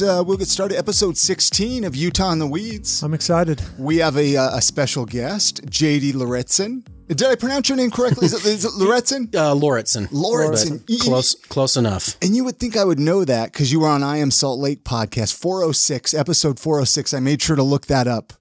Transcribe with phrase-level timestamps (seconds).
[0.00, 0.76] right, uh, we'll get started.
[0.76, 3.02] Episode 16 of Utah in the Weeds.
[3.02, 3.62] I'm excited.
[3.78, 6.84] We have a, uh, a special guest, JD Lauritsen.
[7.08, 8.26] Did I pronounce your name correctly?
[8.26, 9.30] Is it, is it Lauritsen?
[9.34, 10.08] Uh, Lauritsen.
[10.10, 10.78] Lauritsen.
[10.78, 12.16] But Close, close enough.
[12.20, 14.58] And you would think I would know that because you were on I Am Salt
[14.58, 17.14] Lake podcast 406, episode 406.
[17.14, 18.32] I made sure to look that up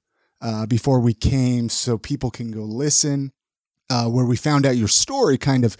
[0.41, 3.31] uh, before we came so people can go listen,
[3.89, 5.77] uh, where we found out your story, kind of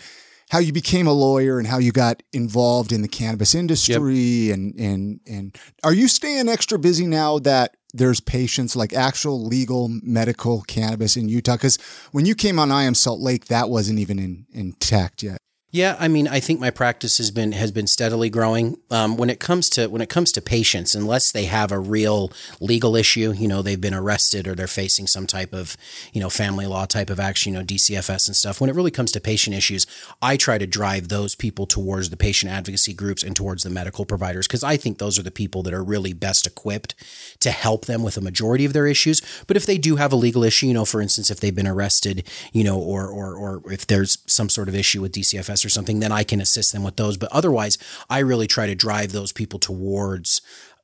[0.50, 4.52] how you became a lawyer and how you got involved in the cannabis industry.
[4.52, 9.88] And, and, and are you staying extra busy now that there's patients like actual legal
[10.04, 11.56] medical cannabis in Utah?
[11.56, 11.78] Because
[12.12, 15.42] when you came on I Am Salt Lake, that wasn't even in, intact yet.
[15.76, 18.78] Yeah, I mean, I think my practice has been has been steadily growing.
[18.92, 22.32] Um, when it comes to when it comes to patients, unless they have a real
[22.62, 25.76] legal issue, you know, they've been arrested or they're facing some type of
[26.14, 28.62] you know family law type of action, you know, DCFS and stuff.
[28.62, 29.86] When it really comes to patient issues,
[30.22, 34.06] I try to drive those people towards the patient advocacy groups and towards the medical
[34.06, 36.96] providers because I think those are the people that are really best equipped
[37.42, 39.22] to help them with a majority of their issues.
[39.46, 41.68] But if they do have a legal issue, you know, for instance, if they've been
[41.68, 45.70] arrested, you know, or or or if there's some sort of issue with DCFS or
[45.70, 47.18] something, then I can assist them with those.
[47.18, 47.78] But otherwise,
[48.10, 50.42] I really try to drive those people towards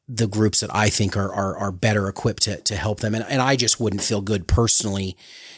[0.08, 3.16] the groups that I think are are, are better equipped to, to help them.
[3.16, 5.16] And, and I just wouldn't feel good personally,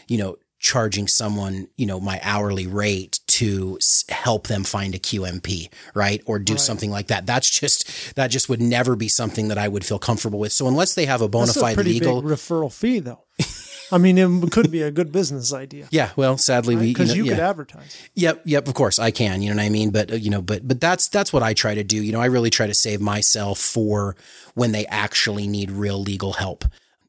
[0.07, 5.69] you know, charging someone, you know, my hourly rate to help them find a QMP,
[5.93, 6.21] right?
[6.25, 6.59] Or do right.
[6.59, 7.25] something like that.
[7.25, 10.53] That's just, that just would never be something that I would feel comfortable with.
[10.53, 13.25] So unless they have a bona fide legal referral fee though.
[13.93, 15.87] I mean, it could be a good business idea.
[15.91, 16.09] Yeah.
[16.15, 16.81] Well, sadly, right?
[16.81, 17.95] we because you, know, you could advertise.
[18.15, 18.41] Yep.
[18.45, 18.67] Yep.
[18.67, 19.41] Of course, I can.
[19.41, 19.91] You know what I mean?
[19.91, 22.01] But uh, you know, but but that's that's what I try to do.
[22.01, 24.15] You know, I really try to save myself for
[24.55, 26.65] when they actually need real legal help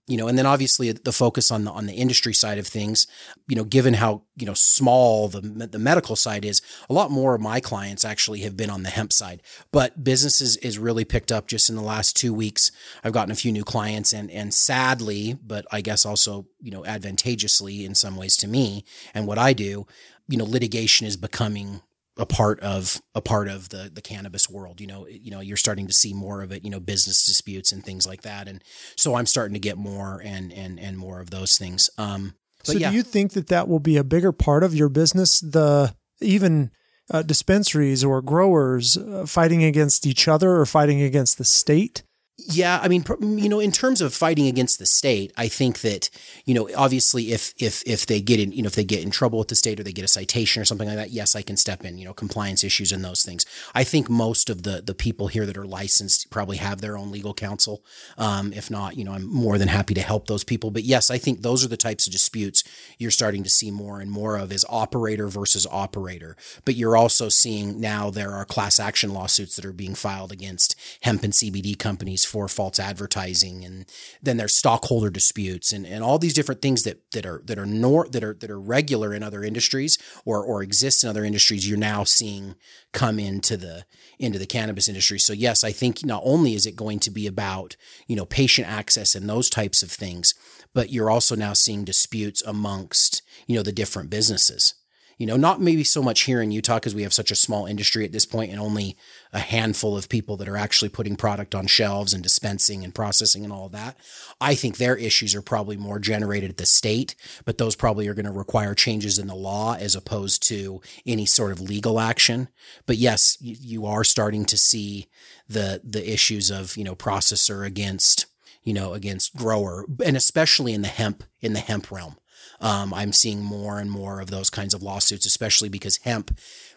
[0.07, 3.07] you know, and then obviously the focus on the on the industry side of things,
[3.49, 6.61] you know, given how you know small the the medical side is,
[6.91, 9.43] a lot more of my clients actually have been on the hemp side.
[9.73, 12.71] But businesses is really picked up just in the last two weeks.
[13.03, 16.85] I've gotten a few new clients, and and sadly, but I guess also you know
[16.85, 18.85] advantageously in some ways to me
[19.15, 19.87] and what I do,
[20.29, 21.83] you know, litigation is becoming
[22.17, 24.81] a part of a part of the the cannabis world.
[24.81, 26.65] You know, you know, you're starting to see more of it.
[26.65, 28.63] You know, business disputes and things like that, and
[28.97, 31.91] so I'm starting to get more and and and more of those things.
[31.99, 32.91] Um, so, yeah.
[32.91, 35.41] do you think that that will be a bigger part of your business?
[35.41, 36.71] The even
[37.11, 42.03] uh, dispensaries or growers uh, fighting against each other or fighting against the state?
[42.37, 46.11] Yeah, I mean, you know, in terms of fighting against the state, I think that
[46.45, 49.13] you know, obviously, if if if they get in, you know, if they get in
[49.13, 51.43] trouble with the state or they get a citation or something like that, yes, I
[51.43, 51.97] can step in.
[51.97, 53.47] You know, compliance issues and those things.
[53.73, 57.13] I think most of the the people here that are licensed probably have their own
[57.13, 57.85] legal counsel.
[58.19, 60.73] Um, if not, you know, I'm more than happy to help those people.
[60.73, 62.65] But yes, I think those are the types of disputes
[62.99, 66.37] you're starting to see more and more of is operator versus operator.
[66.65, 70.75] But you're also seeing now there are class action lawsuits that are being filed against
[71.03, 73.87] hemp and CBD companies for false advertising and
[74.23, 77.67] then there's stockholder disputes and, and all these different things that that are that are
[77.67, 81.69] nor that are that are regular in other industries or or exist in other industries
[81.69, 82.55] you're now seeing
[82.93, 83.85] come into the
[84.19, 85.19] into the cannabis industry.
[85.19, 87.77] So yes i think not only is it going to be about
[88.07, 90.35] you know patient access and those types of things
[90.75, 94.75] but you're also now seeing disputes amongst you know the different businesses.
[95.17, 97.67] You know, not maybe so much here in Utah because we have such a small
[97.67, 98.97] industry at this point and only
[99.35, 103.43] a handful of people that are actually putting product on shelves and dispensing and processing
[103.43, 103.97] and all of that.
[104.41, 108.15] I think their issues are probably more generated at the state, but those probably are
[108.15, 112.49] going to require changes in the law as opposed to any sort of legal action.
[112.87, 115.09] But yes, you, are starting to see
[115.49, 118.27] the the issues of, you know, processor against,
[118.63, 122.17] you know, against grower and especially in the hemp in the hemp realm
[122.61, 126.37] um, I'm seeing more and more of those kinds of lawsuits, especially because hemp,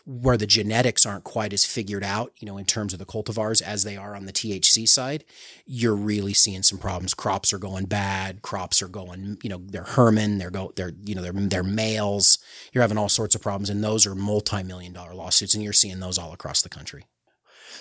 [0.10, 3.62] where the genetics aren't quite as figured out, you know, in terms of the cultivars
[3.62, 5.26] as they are on the THC side,
[5.66, 7.14] you're really seeing some problems.
[7.14, 8.42] Crops are going bad.
[8.42, 12.38] Crops are going, you know, they're Herman, they're go, they're, you know, they're, they're males.
[12.72, 13.70] You're having all sorts of problems.
[13.70, 15.54] And those are multi-million dollar lawsuits.
[15.54, 17.04] And you're seeing those all across the country.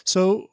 [0.03, 0.49] So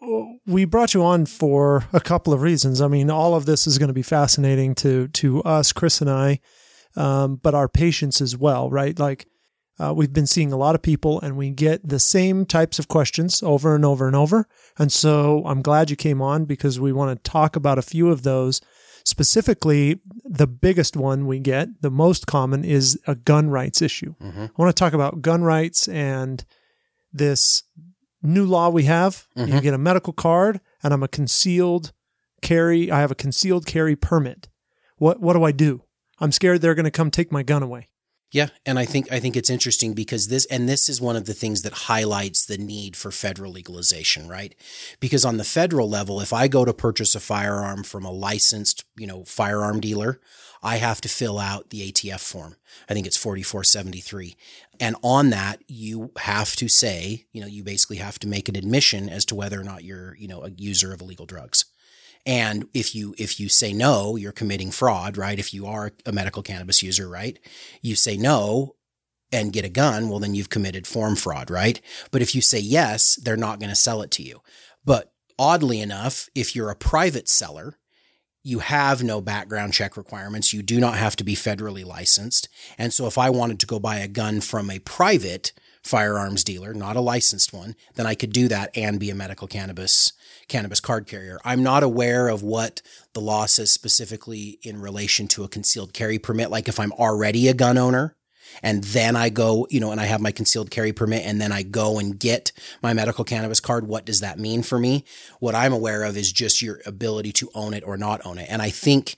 [0.46, 2.81] we brought you on for a couple of reasons.
[2.81, 6.10] I mean, all of this is going to be fascinating to to us, Chris and
[6.10, 6.40] I
[6.96, 8.98] um, but our patients as well, right?
[8.98, 9.28] Like
[9.80, 12.88] uh, we've been seeing a lot of people and we get the same types of
[12.88, 14.48] questions over and over and over.
[14.78, 18.10] And so I'm glad you came on because we want to talk about a few
[18.10, 18.62] of those.
[19.06, 24.16] Specifically, the biggest one we get, the most common, is a gun rights issue.
[24.22, 24.44] Mm-hmm.
[24.44, 26.46] I want to talk about gun rights and
[27.12, 27.64] this
[28.22, 29.28] new law we have.
[29.38, 29.56] Mm-hmm.
[29.56, 31.92] You get a medical card, and I'm a concealed
[32.42, 32.90] carry.
[32.90, 34.50] I have a concealed carry permit.
[34.98, 35.84] What what do I do?
[36.19, 37.90] I'm scared they're going to come take my gun away.
[38.33, 41.25] Yeah, and I think I think it's interesting because this and this is one of
[41.25, 44.56] the things that highlights the need for federal legalization, right?
[45.00, 48.85] Because on the federal level, if I go to purchase a firearm from a licensed,
[48.97, 50.19] you know, firearm dealer,
[50.63, 52.56] I have to fill out the ATF form.
[52.89, 54.35] I think it's 4473.
[54.80, 58.56] And on that, you have to say, you know, you basically have to make an
[58.56, 61.65] admission as to whether or not you're, you know, a user of illegal drugs.
[62.25, 65.38] And if you if you say no, you're committing fraud, right?
[65.38, 67.38] If you are a medical cannabis user, right?
[67.81, 68.75] You say no
[69.31, 71.81] and get a gun, well then you've committed form fraud, right?
[72.12, 74.42] But if you say yes, they're not going to sell it to you.
[74.86, 77.78] But oddly enough, if you're a private seller,
[78.44, 80.54] you have no background check requirements.
[80.54, 82.50] You do not have to be federally licensed.
[82.78, 86.74] And so if I wanted to go buy a gun from a private firearms dealer,
[86.74, 90.14] not a licensed one, then I could do that and be a medical cannabis
[90.48, 91.40] cannabis card carrier.
[91.44, 92.81] I'm not aware of what
[93.13, 96.51] the law says specifically in relation to a concealed carry permit.
[96.51, 98.16] Like if I'm already a gun owner
[98.62, 101.51] and then I go, you know, and I have my concealed carry permit and then
[101.51, 102.51] I go and get
[102.81, 105.06] my medical cannabis card, what does that mean for me?
[105.40, 108.48] What I'm aware of is just your ability to own it or not own it.
[108.50, 109.16] And I think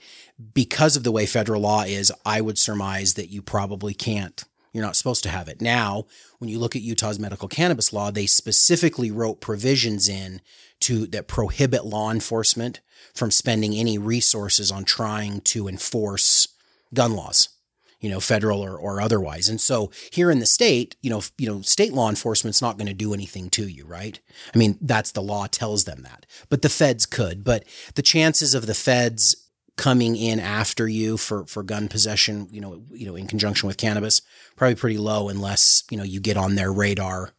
[0.53, 4.43] because of the way federal law is, I would surmise that you probably can't
[4.75, 5.61] you're not supposed to have it.
[5.61, 6.05] Now,
[6.39, 10.41] when you look at Utah's medical cannabis law, they specifically wrote provisions in
[10.85, 12.81] to that prohibit law enforcement
[13.13, 16.47] from spending any resources on trying to enforce
[16.93, 17.49] gun laws
[18.05, 19.49] you know, federal or, or otherwise.
[19.49, 22.85] And so here in the state, you know, you know, state law enforcement's not going
[22.85, 24.19] to do anything to you, right?
[24.53, 26.27] I mean, that's the law tells them that.
[26.47, 27.43] But the feds could.
[27.43, 27.63] But
[27.95, 29.35] the chances of the feds
[29.75, 33.77] coming in after you for for gun possession, you know, you know, in conjunction with
[33.77, 34.21] cannabis,
[34.55, 37.31] probably pretty low unless, you know, you get on their radar,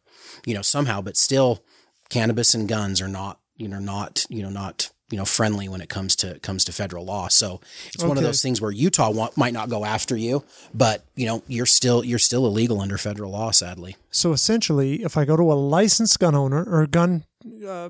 [0.45, 1.63] you know, somehow, but still
[2.09, 5.81] cannabis and guns are not, you know, not, you know, not you know friendly when
[5.81, 7.27] it comes to comes to federal law.
[7.27, 8.07] So it's okay.
[8.07, 10.43] one of those things where Utah want, might not go after you,
[10.73, 13.51] but you know you're still you're still illegal under federal law.
[13.51, 13.95] Sadly.
[14.11, 17.23] So essentially, if I go to a licensed gun owner or gun
[17.65, 17.89] uh,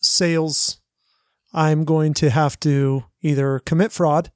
[0.00, 0.80] sales,
[1.52, 4.30] I'm going to have to either commit fraud,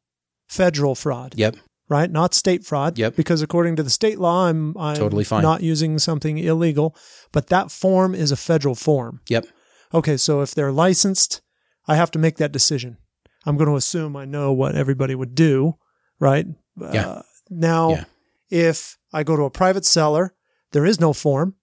[0.49, 1.35] federal fraud.
[1.37, 1.57] Yep.
[1.89, 2.99] Right, not state fraud.
[2.99, 3.15] Yep.
[3.15, 5.43] Because according to the state law, I'm, I'm totally fine.
[5.43, 6.97] not using something illegal,
[7.31, 9.21] but that form is a federal form.
[9.29, 9.47] Yep.
[9.95, 11.43] Okay, so if they're licensed,
[11.87, 12.99] I have to make that decision.
[13.45, 15.77] I'm going to assume I know what everybody would do,
[16.19, 16.47] right?
[16.77, 17.09] Yeah.
[17.09, 18.05] Uh, now, yeah.
[18.51, 20.35] if I go to a private seller,
[20.73, 21.55] there is no form,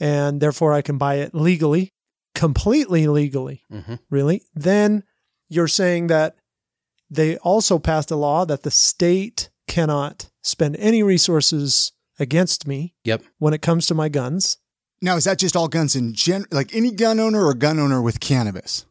[0.00, 1.94] and therefore I can buy it legally,
[2.34, 3.94] completely legally, mm-hmm.
[4.10, 4.42] really.
[4.54, 5.04] Then
[5.48, 6.34] you're saying that
[7.08, 13.22] they also passed a law that the state cannot spend any resources against me yep.
[13.38, 14.58] when it comes to my guns.
[15.00, 18.02] Now, is that just all guns in gen, like any gun owner or gun owner
[18.02, 18.84] with cannabis?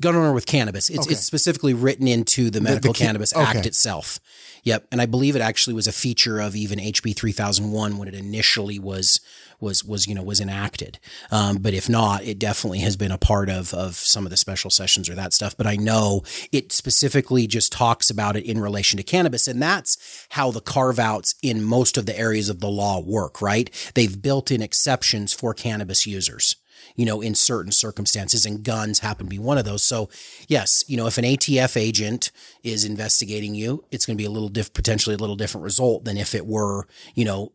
[0.00, 0.90] Gun owner with cannabis.
[0.90, 1.12] It's, okay.
[1.12, 3.58] it's specifically written into the Medical the, the, Cannabis okay.
[3.58, 4.18] Act itself.
[4.64, 8.14] Yep, and I believe it actually was a feature of even HB 3001 when it
[8.14, 9.20] initially was
[9.58, 10.98] was was you know was enacted.
[11.30, 14.36] Um, but if not, it definitely has been a part of of some of the
[14.36, 15.56] special sessions or that stuff.
[15.56, 16.22] But I know
[16.52, 20.98] it specifically just talks about it in relation to cannabis, and that's how the carve
[20.98, 23.42] outs in most of the areas of the law work.
[23.42, 23.70] Right?
[23.94, 26.56] They've built in exceptions for cannabis users
[26.96, 29.82] you know, in certain circumstances, and guns happen to be one of those.
[29.82, 30.08] So,
[30.48, 32.30] yes, you know, if an ATF agent
[32.62, 36.04] is investigating you, it's going to be a little diff, potentially a little different result
[36.04, 37.52] than if it were, you know,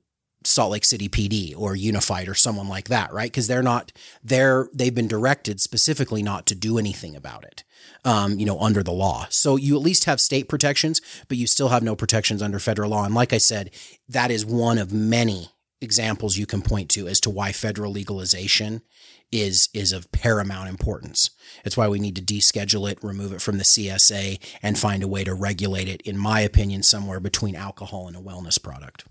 [0.47, 3.29] Salt Lake City PD or Unified or someone like that, right?
[3.29, 3.91] Because they're not,
[4.23, 7.63] they're, they've been directed specifically not to do anything about it,
[8.05, 9.27] um, you know, under the law.
[9.29, 12.91] So you at least have state protections, but you still have no protections under federal
[12.91, 13.03] law.
[13.03, 13.71] And like I said,
[14.07, 15.49] that is one of many
[15.81, 18.81] examples you can point to as to why federal legalization
[19.31, 21.29] is is of paramount importance.
[21.65, 25.07] It's why we need to deschedule it, remove it from the CSA, and find a
[25.07, 26.01] way to regulate it.
[26.01, 29.05] In my opinion, somewhere between alcohol and a wellness product.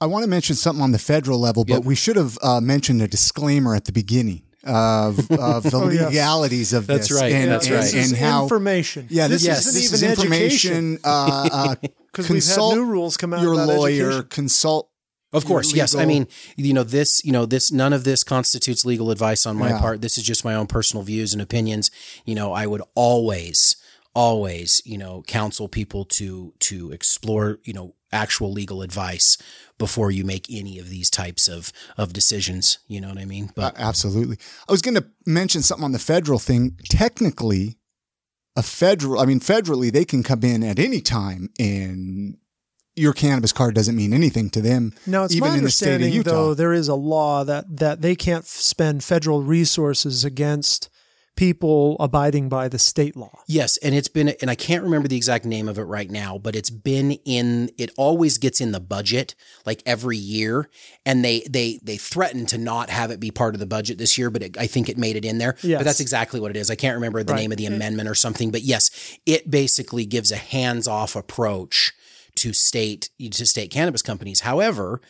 [0.00, 1.84] I want to mention something on the federal level, but yep.
[1.84, 6.72] we should have uh, mentioned a disclaimer at the beginning of, of the oh, legalities
[6.72, 6.78] yes.
[6.78, 7.20] of That's this.
[7.20, 7.32] Right.
[7.32, 7.94] And, That's right.
[7.94, 9.06] And, and how information.
[9.10, 10.96] Yeah, this, yes, isn't this even is information.
[10.96, 11.76] Because uh, uh,
[12.30, 13.42] we've had new rules come out.
[13.42, 14.28] Your lawyer, education.
[14.30, 14.89] consult
[15.32, 15.94] of course, yes.
[15.94, 19.56] I mean, you know, this, you know, this, none of this constitutes legal advice on
[19.56, 19.80] my yeah.
[19.80, 20.00] part.
[20.02, 21.90] This is just my own personal views and opinions.
[22.24, 23.76] You know, I would always,
[24.12, 29.38] always, you know, counsel people to, to explore, you know, actual legal advice
[29.78, 32.78] before you make any of these types of, of decisions.
[32.88, 33.52] You know what I mean?
[33.54, 34.36] But uh, absolutely.
[34.68, 36.76] I was going to mention something on the federal thing.
[36.88, 37.78] Technically,
[38.56, 42.36] a federal, I mean, federally, they can come in at any time and
[43.00, 44.92] your cannabis card doesn't mean anything to them.
[45.06, 46.30] Now, it's even my in the state of understanding, Utah.
[46.30, 50.90] though, there is a law that, that they can't f- spend federal resources against
[51.40, 53.40] people abiding by the state law.
[53.46, 56.36] Yes, and it's been and I can't remember the exact name of it right now,
[56.36, 60.68] but it's been in it always gets in the budget like every year
[61.06, 64.18] and they they they threaten to not have it be part of the budget this
[64.18, 65.56] year, but it, I think it made it in there.
[65.62, 65.78] Yes.
[65.78, 66.70] But that's exactly what it is.
[66.70, 67.40] I can't remember the Right.
[67.40, 67.74] name of the mm.
[67.74, 68.90] amendment or something, but yes,
[69.24, 71.94] it basically gives a hands-off approach
[72.40, 74.40] to state to state cannabis companies.
[74.40, 75.00] However,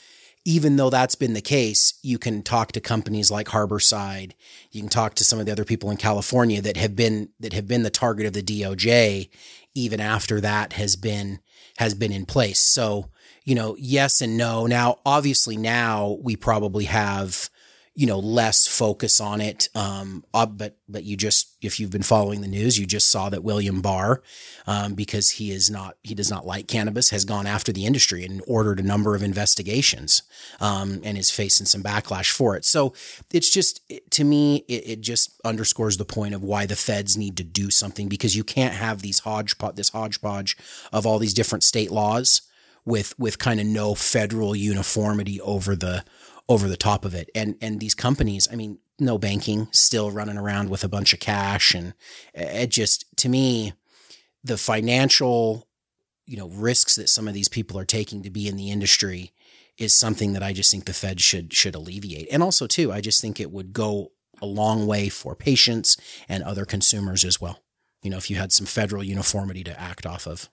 [0.45, 4.33] even though that's been the case, you can talk to companies like Harborside.
[4.71, 7.53] You can talk to some of the other people in California that have been that
[7.53, 9.29] have been the target of the DOJ,
[9.75, 11.41] even after that has been
[11.79, 12.61] has been in place.
[12.61, 13.11] So
[13.45, 14.67] you know, yes and no.
[14.67, 17.51] Now, obviously, now we probably have
[17.95, 19.69] you know less focus on it.
[19.75, 23.29] Um, uh, but but you just if you've been following the news, you just saw
[23.29, 24.23] that William Barr,
[24.67, 28.25] um, because he is not he does not like cannabis, has gone after the industry
[28.25, 30.23] and ordered a number of investigations,
[30.61, 32.65] um, and is facing some backlash for it.
[32.65, 32.95] So
[33.33, 37.17] it's just it- to me, it, it just underscores the point of why the feds
[37.17, 40.57] need to do something because you can't have these hodgepodge this hodgepodge
[40.93, 42.43] of all these different state laws
[42.85, 46.05] with with kind of no federal uniformity over the
[46.51, 47.31] over the top of it.
[47.35, 51.21] And and these companies, I mean, no banking, still running around with a bunch of
[51.21, 51.95] cash, and
[52.35, 53.73] it just to me,
[54.43, 55.69] the financial,
[56.27, 59.33] you know, risks that some of these people are taking to be in the industry
[59.79, 62.29] is something that I just think the Fed should should alleviate.
[62.33, 64.11] And also too, I just think it would go
[64.43, 65.97] a long way for patients
[66.29, 67.63] and other consumers as well.
[68.03, 70.51] You know, if you had some federal uniformity to act off of.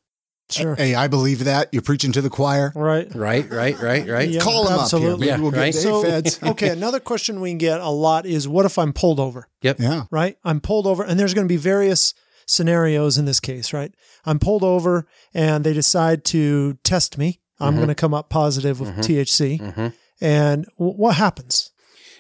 [0.50, 0.76] Sure.
[0.76, 1.70] Hey, I believe that.
[1.74, 2.72] You're preaching to the choir.
[2.74, 3.14] Right.
[3.14, 4.30] Right, right, right, right.
[4.30, 4.40] Yeah.
[4.40, 5.10] Call them absolutely.
[5.12, 5.18] up here.
[5.20, 5.74] Maybe Yeah, we'll get right.
[5.74, 6.40] Dave So, Feds.
[6.44, 9.48] okay, another question we get a lot is what if I'm pulled over?
[9.62, 9.80] Yep.
[9.80, 10.04] Yeah.
[10.10, 10.38] right?
[10.46, 12.14] I'm pulled over, and there's going to be various
[12.46, 13.94] scenarios in this case, right?
[14.26, 17.42] I'm pulled over, and they decide to test me.
[17.60, 17.78] I'm Mhm.
[17.78, 19.04] going to come up positive with Mhm.
[19.04, 19.94] THC, Mhm.
[20.22, 21.72] and w- what happens?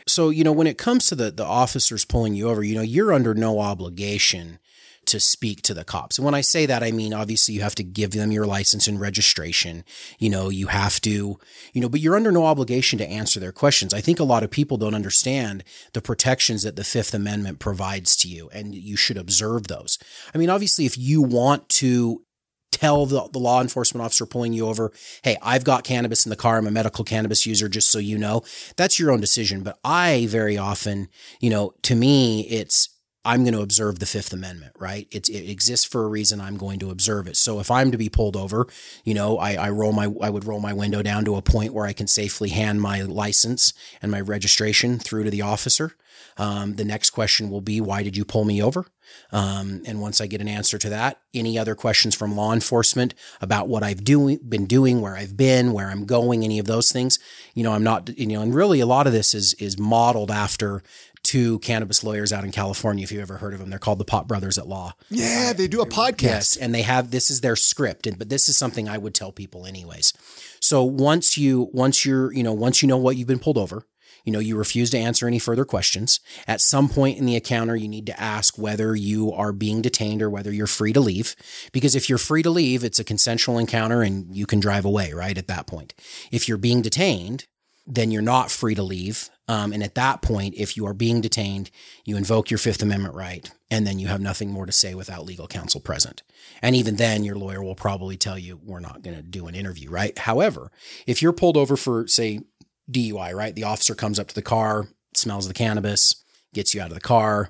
[0.07, 2.81] So, you know, when it comes to the the officers pulling you over, you know,
[2.81, 4.57] you're under no obligation
[5.07, 6.17] to speak to the cops.
[6.17, 8.87] And when I say that, I mean obviously you have to give them your license
[8.87, 9.83] and registration.
[10.19, 11.39] You know, you have to,
[11.73, 13.93] you know, but you're under no obligation to answer their questions.
[13.93, 18.15] I think a lot of people don't understand the protections that the 5th Amendment provides
[18.17, 19.97] to you and you should observe those.
[20.33, 22.23] I mean, obviously if you want to
[22.71, 24.91] tell the, the law enforcement officer pulling you over,
[25.23, 26.57] hey, I've got cannabis in the car.
[26.57, 28.43] I'm a medical cannabis user, just so you know.
[28.75, 29.63] That's your own decision.
[29.63, 31.07] But I very often,
[31.39, 32.89] you know, to me, it's
[33.27, 35.05] I'm going to observe the Fifth Amendment, right?
[35.11, 36.39] It's, it exists for a reason.
[36.39, 37.35] I'm going to observe it.
[37.35, 38.67] So if I'm to be pulled over,
[39.03, 41.73] you know, I, I roll my, I would roll my window down to a point
[41.73, 45.91] where I can safely hand my license and my registration through to the officer.
[46.37, 48.85] Um, the next question will be, why did you pull me over?
[49.31, 53.13] Um, and once I get an answer to that, any other questions from law enforcement
[53.41, 56.91] about what I've doing, been doing, where I've been, where I'm going, any of those
[56.91, 57.19] things,
[57.55, 60.31] you know, I'm not, you know, and really a lot of this is, is modeled
[60.31, 60.83] after
[61.27, 63.03] two cannabis lawyers out in California.
[63.03, 64.93] If you've ever heard of them, they're called the Pot Brothers at Law.
[65.09, 66.21] Yeah, they do a podcast.
[66.21, 69.13] Yes, and they have this is their script, and but this is something I would
[69.13, 70.13] tell people anyways.
[70.61, 73.83] So once you once you're you know once you know what you've been pulled over,
[74.23, 76.21] you know you refuse to answer any further questions.
[76.47, 80.21] At some point in the encounter, you need to ask whether you are being detained
[80.21, 81.35] or whether you're free to leave.
[81.73, 85.11] Because if you're free to leave, it's a consensual encounter and you can drive away.
[85.11, 85.93] Right at that point,
[86.31, 87.47] if you're being detained,
[87.85, 89.29] then you're not free to leave.
[89.47, 91.71] Um, and at that point, if you are being detained,
[92.03, 95.25] you invoke your Fifth Amendment right, and then you have nothing more to say without
[95.25, 96.23] legal counsel present.
[96.61, 99.55] And even then, your lawyer will probably tell you, we're not going to do an
[99.55, 100.17] interview, right?
[100.17, 100.71] However,
[101.05, 102.41] if you're pulled over for, say,
[102.91, 103.55] DUI, right?
[103.55, 106.23] The officer comes up to the car, smells the cannabis,
[106.53, 107.49] gets you out of the car.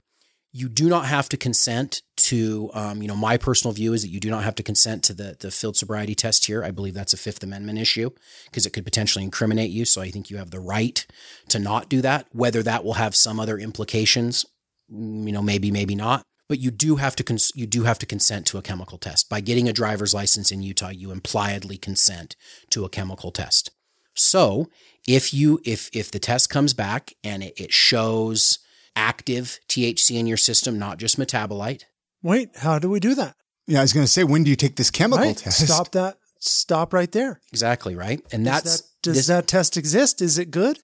[0.58, 4.10] You do not have to consent to, um, you know, my personal view is that
[4.10, 6.64] you do not have to consent to the, the field sobriety test here.
[6.64, 8.10] I believe that's a Fifth Amendment issue
[8.46, 9.86] because it could potentially incriminate you.
[9.86, 11.06] So I think you have the right
[11.50, 12.26] to not do that.
[12.32, 14.48] Whether that will have some other implications,
[14.90, 16.24] you know, maybe, maybe not.
[16.50, 19.30] But you do have to cons- you do have to consent to a chemical test.
[19.30, 22.36] By getting a driver's license in Utah, you impliedly consent
[22.72, 23.70] to a chemical test.
[24.16, 24.70] So
[25.08, 28.58] if you if if the test comes back and it, it shows
[28.98, 31.84] active THC in your system, not just metabolite,
[32.24, 33.36] Wait, how do we do that?
[33.68, 35.38] Yeah, I was going to say, when do you take this chemical Right?
[35.38, 35.63] test?
[35.68, 36.18] Stop that.
[36.39, 37.39] Stop right there.
[37.51, 40.22] exactly right, and Does that's that, does this- that test exist?
[40.22, 40.80] Is it good?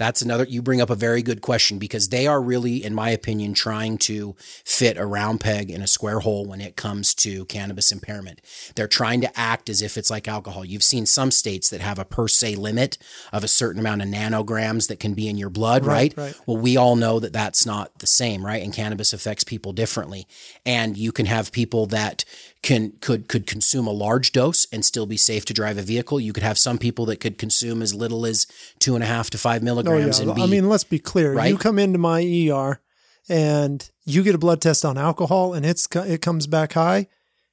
[0.00, 3.10] That's another, you bring up a very good question because they are really, in my
[3.10, 7.44] opinion, trying to fit a round peg in a square hole when it comes to
[7.44, 8.40] cannabis impairment.
[8.76, 10.64] They're trying to act as if it's like alcohol.
[10.64, 12.96] You've seen some states that have a per se limit
[13.30, 16.28] of a certain amount of nanograms that can be in your blood, Right, right?
[16.28, 16.40] right.
[16.46, 18.62] Well, we all know that that's not the same, right?
[18.62, 20.26] And cannabis affects people differently.
[20.64, 22.24] And you can have people that
[22.62, 26.20] can could could consume a large dose and still be safe to drive a vehicle.
[26.20, 28.46] You could have some people that could consume as little as
[28.78, 30.26] two and a half to five milligrams yeah.
[30.26, 31.38] and be I mean, let's be clear.
[31.46, 32.80] You come into my ER
[33.28, 37.06] and you get a blood test on alcohol and it's it comes back high,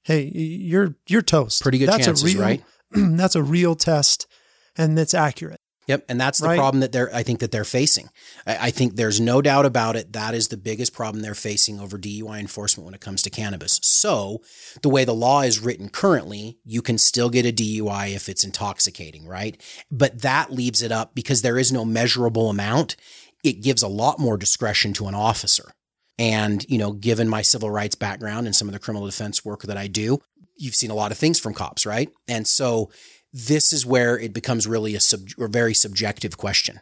[0.03, 1.61] hey, you're you're toast.
[1.61, 2.63] Pretty good that's chances, a real, right?
[2.91, 4.27] that's a real test,
[4.77, 5.61] and it's accurate.
[5.88, 6.58] Yep, and that's the Right.
[6.58, 7.13] problem that they're.
[7.15, 8.10] I think that they're facing.
[8.46, 10.12] I, I think there's no doubt about it.
[10.13, 13.79] That is the biggest problem they're facing over DUI enforcement when it comes to cannabis.
[13.84, 14.41] So,
[14.82, 18.44] the way the law is written currently, you can still get a DUI if it's
[18.44, 19.62] intoxicating, right?
[19.89, 22.98] But that leaves it up because there is no measurable amount.
[23.44, 25.72] It gives a lot more discretion to an officer.
[26.20, 29.62] And you know, given my civil rights background and some of the criminal defense work
[29.63, 30.20] that I do,
[30.58, 32.10] you've seen a lot of things from cops, right?
[32.27, 32.89] And so
[33.34, 36.79] this is where it becomes really a, sub, a very subjective question.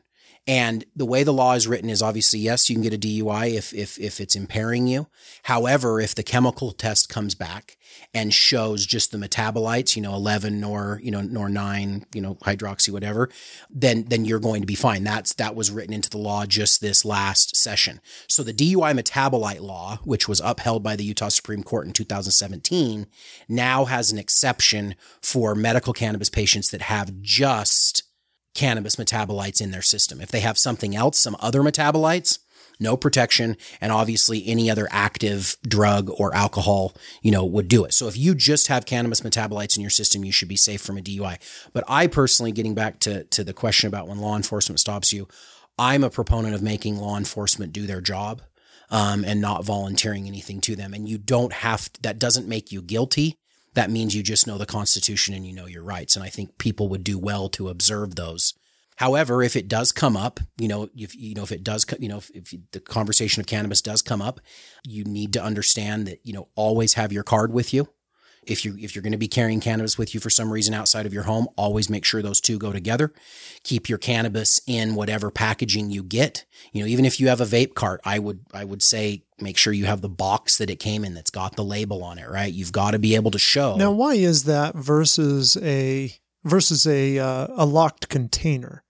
[0.48, 3.56] And the way the law is written is obviously yes, you can get a DUI
[3.56, 5.08] if if if it's impairing you.
[5.44, 7.78] However, if the chemical test comes back
[8.14, 12.36] and shows just the metabolites, you know, 11 nor, you know, nor 9, you know,
[12.36, 13.30] hydroxy whatever,
[13.72, 15.04] then then you're going to be fine.
[15.04, 18.00] That's that was written into the law just this last session.
[18.28, 23.08] So the DUI metabolite law, which was upheld by the Utah Supreme Court in 2017,
[23.50, 27.95] now has an exception for medical cannabis patients that have just
[28.56, 30.20] cannabis metabolites in their system.
[30.20, 32.40] If they have something else, some other metabolites,
[32.80, 37.94] no protection, and obviously any other active drug or alcohol, you know, would do it.
[37.94, 40.98] So if you just have cannabis metabolites in your system, you should be safe from
[40.98, 41.38] a DUI.
[41.74, 45.28] But I personally, getting back to to the question about when law enforcement stops you,
[45.78, 48.42] I'm a proponent of making law enforcement do their job.
[48.92, 50.94] Um, and not volunteering anything to them.
[50.94, 53.40] And you don't have, that doesn't make you guilty
[53.76, 56.16] that means you just know the Constitution and you know your rights.
[56.16, 58.54] And I think people would do well to observe those.
[58.98, 62.08] However, if it does come up, you know, if you know if it does, you
[62.08, 64.40] know, if, if the conversation of cannabis does come up,
[64.86, 67.90] you need to understand that you know always have your card with you.
[68.48, 71.06] If you if you're going to be carrying cannabis with you for some reason outside
[71.06, 73.14] of your home, always make sure those two go together.
[73.64, 76.46] Keep your cannabis in whatever packaging you get.
[76.72, 79.58] You know, even if you have a vape cart, I would I would say make
[79.58, 82.30] sure you have the box that it came in that's got the label on it,
[82.30, 82.54] right?
[82.54, 83.76] You've got to be able to show.
[83.76, 88.84] Now, why is that versus a versus a uh, a locked container?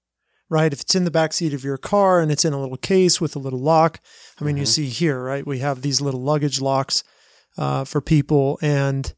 [0.48, 2.78] Right, if it's in the back seat of your car and it's in a little
[2.78, 4.00] case with a little lock.
[4.40, 4.68] I mean, you Mhm.
[4.68, 5.46] see here, right?
[5.46, 7.04] We have these little luggage locks
[7.58, 9.12] uh, for people, and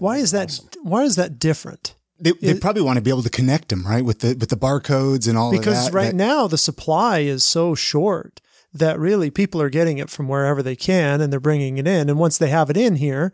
[0.00, 0.48] why is that?
[0.48, 0.68] Awesome.
[0.82, 1.94] Why is that different?
[2.18, 4.48] They, they It- probably want to be able to connect them, right, with the with
[4.50, 5.80] the barcodes and all because of that.
[5.84, 8.40] Because right that- now the supply is so short
[8.74, 12.08] that really people are getting it from wherever they can and they're bringing it in
[12.08, 13.32] and once they have it in here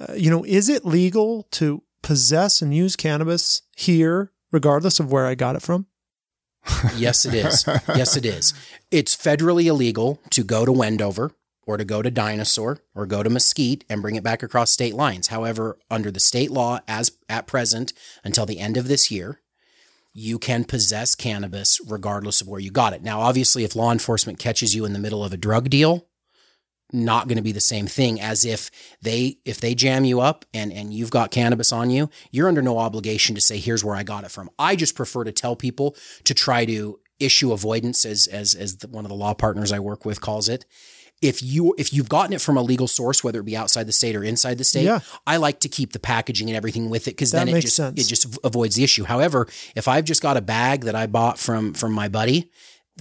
[0.00, 5.26] uh, you know is it legal to possess and use cannabis here regardless of where
[5.26, 5.86] i got it from
[6.96, 7.64] Yes, it is.
[7.96, 8.52] Yes, it is.
[8.90, 11.30] It's federally illegal to go to Wendover
[11.68, 14.94] or to go to Dinosaur or go to Mesquite and bring it back across state
[14.94, 15.26] lines.
[15.26, 17.92] However, under the state law as at present
[18.24, 19.42] until the end of this year,
[20.14, 23.02] you can possess cannabis regardless of where you got it.
[23.02, 26.06] Now, obviously, if law enforcement catches you in the middle of a drug deal,
[26.90, 28.70] not going to be the same thing as if
[29.02, 32.62] they if they jam you up and and you've got cannabis on you you're under
[32.62, 35.54] no obligation to say here's where i got it from i just prefer to tell
[35.54, 39.70] people to try to issue avoidance as as as the, one of the law partners
[39.70, 40.64] i work with calls it
[41.20, 43.92] if you if you've gotten it from a legal source whether it be outside the
[43.92, 45.00] state or inside the state Yeah.
[45.26, 48.00] i like to keep the packaging and everything with it because then it just sense.
[48.00, 51.38] it just avoids the issue however if i've just got a bag that i bought
[51.38, 52.50] from from my buddy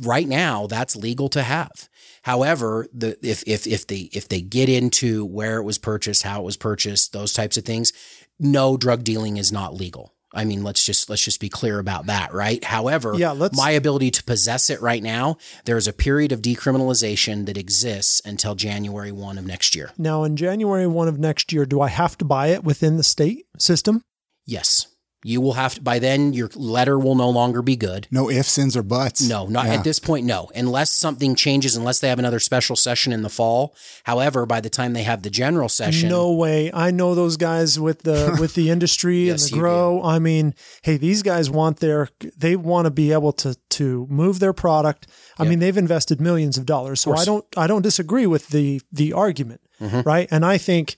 [0.02, 1.90] right now that's legal to have
[2.28, 6.42] However, the if if if they if they get into where it was purchased, how
[6.42, 7.94] it was purchased, those types of things,
[8.38, 10.14] no drug dealing is not legal.
[10.38, 12.64] I mean, let's just let's just be clear about that, right?
[12.64, 17.46] However, Yeah, let's- my ability to possess it right now, there's a period of decriminalization
[17.48, 19.92] that exists until January 1 of next year.
[19.98, 23.04] now in january 1 of next year do i have to buy it within the
[23.04, 24.02] state system
[24.46, 24.88] Yes.
[25.24, 28.08] You will have to by then your letter will no longer be good.
[28.12, 29.28] no ifs, ands, or buts.
[29.28, 29.74] No, not Yeah.
[29.76, 30.26] at this point.
[30.28, 33.76] No, unless something changes, unless they have another special session in the fall.
[34.04, 36.72] However, by the time they have the general session, No way.
[36.72, 40.04] I know those guys with the with the industry Yes, and the you grow.
[40.04, 40.54] I mean,
[40.84, 45.08] hey, these guys want their they want to be able to to move their product.
[45.40, 45.50] I Yep.
[45.50, 47.02] mean, they've invested millions of dollars.
[47.02, 47.22] So course.
[47.22, 47.30] Mm-hmm.
[47.30, 50.28] I don't I don't disagree with the the argument, right?
[50.32, 50.96] And I think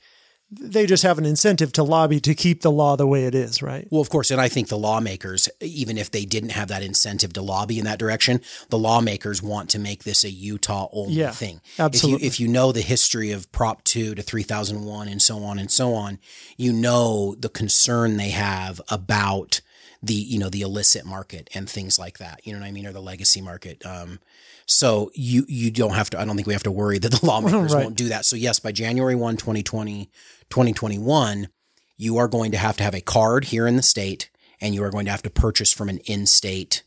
[0.51, 3.61] they just have an incentive to lobby to keep the law the way it is,
[3.61, 3.87] right?
[3.91, 7.33] Well, of course, and I think the lawmakers, even if they didn't have that incentive
[7.33, 11.31] to lobby in that direction, the lawmakers want to make this a Utah only Yeah,
[11.31, 11.61] thing.
[11.77, 12.15] absolutely.
[12.15, 15.59] If you, if you know the history of Prop 2 to 3001 and so on
[15.59, 16.17] and so on,
[16.57, 19.61] you know the concern they have about
[20.01, 22.39] the, you know, the illicit market and things like that.
[22.47, 22.87] You know what I mean?
[22.87, 23.85] Or the legacy market.
[23.85, 24.19] Um,
[24.65, 27.25] so you, you don't have to, I don't think we have to worry that the
[27.25, 27.83] lawmakers Right.
[27.83, 28.23] won't do that.
[28.23, 30.09] So yes, by January 1, 2020,
[30.49, 31.49] 2021,
[31.97, 34.29] you are going to have to have a card here in the state
[34.61, 36.83] and you are going to have to purchase from an in-state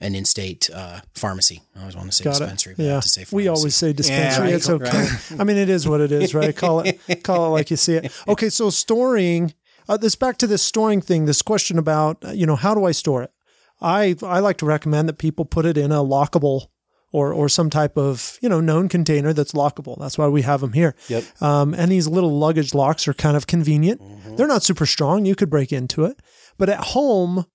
[0.00, 1.60] an in-state uh, pharmacy.
[1.74, 2.76] I always want to say Got dispensary, it.
[2.76, 3.00] but Yeah.
[3.00, 3.34] to say pharmacy.
[3.36, 4.44] We always say dispensary.
[4.44, 4.54] right.
[4.54, 5.08] It's okay.
[5.36, 6.54] I mean, it is what it is, right?
[6.54, 8.12] Call it, call it like you see it.
[8.28, 8.48] Okay.
[8.48, 9.54] So storing,
[9.88, 12.84] uh, this back to this storing thing, this question about, uh, you know, how do
[12.84, 13.32] I store it?
[13.80, 16.66] I, I like to recommend that people put it in a lockable
[17.12, 19.98] or, or some type of, you know, known container that's lockable.
[19.98, 20.94] That's why we have them here.
[21.08, 21.42] Yep.
[21.42, 24.00] Um, and these little luggage locks are kind of convenient.
[24.36, 25.24] They're not super strong.
[25.24, 26.20] You could break into it.
[26.58, 27.46] But at home,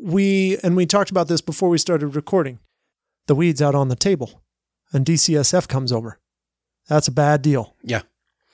[0.00, 2.58] we, and we talked about this before we started recording,
[3.26, 4.42] the weeds out on the table
[4.92, 6.18] and DCSF comes over.
[6.88, 7.76] That's a bad deal.
[7.82, 8.02] Yeah,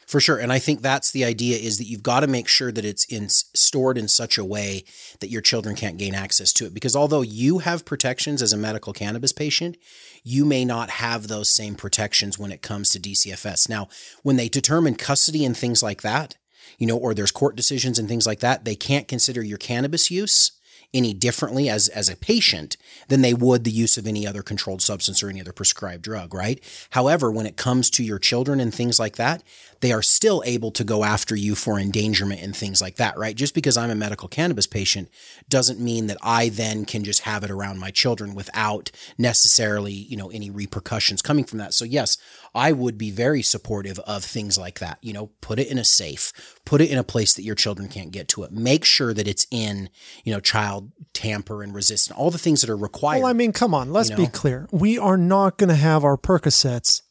[0.07, 0.39] for sure.
[0.39, 3.05] And I think that's the idea is that you've got to make sure that it's
[3.07, 4.85] in stored in such a way
[5.21, 6.75] that your children can't gain access to it.
[6.75, 9.77] Because although you have protections as a medical cannabis patient,
[10.23, 13.69] you may not have those same protections when it comes to DCFS.
[13.69, 13.89] Now,
[14.23, 16.37] when they determine custody and things like that,
[16.79, 20.11] you know, or there's court decisions and things like that, they can't consider your cannabis
[20.11, 20.53] use
[20.95, 22.77] any differently as as a patient
[23.09, 26.33] than they would the use of any other controlled substance or any other prescribed drug,
[26.33, 26.63] right?
[26.91, 29.43] However, when it comes to your children and things like that,
[29.81, 33.37] they are still able to go after you for endangerment and things like that, right?
[33.37, 35.11] Just because I'm a medical cannabis patient
[35.49, 40.17] doesn't mean that I then can just have it around my children without necessarily, you
[40.17, 41.75] know, any repercussions coming from that.
[41.75, 42.17] So yes,
[42.55, 44.99] I would be very supportive of things like that.
[45.03, 46.33] You know, put it in a safe,
[46.65, 48.53] put it in a place that your children can't get to it.
[48.53, 49.91] Make sure that it's in,
[50.25, 53.21] you know, child tamper and resistant, all the things that are required.
[53.23, 54.69] Well, I mean, come on, let's You be clear.
[54.71, 57.03] We are not going to have our Percocets,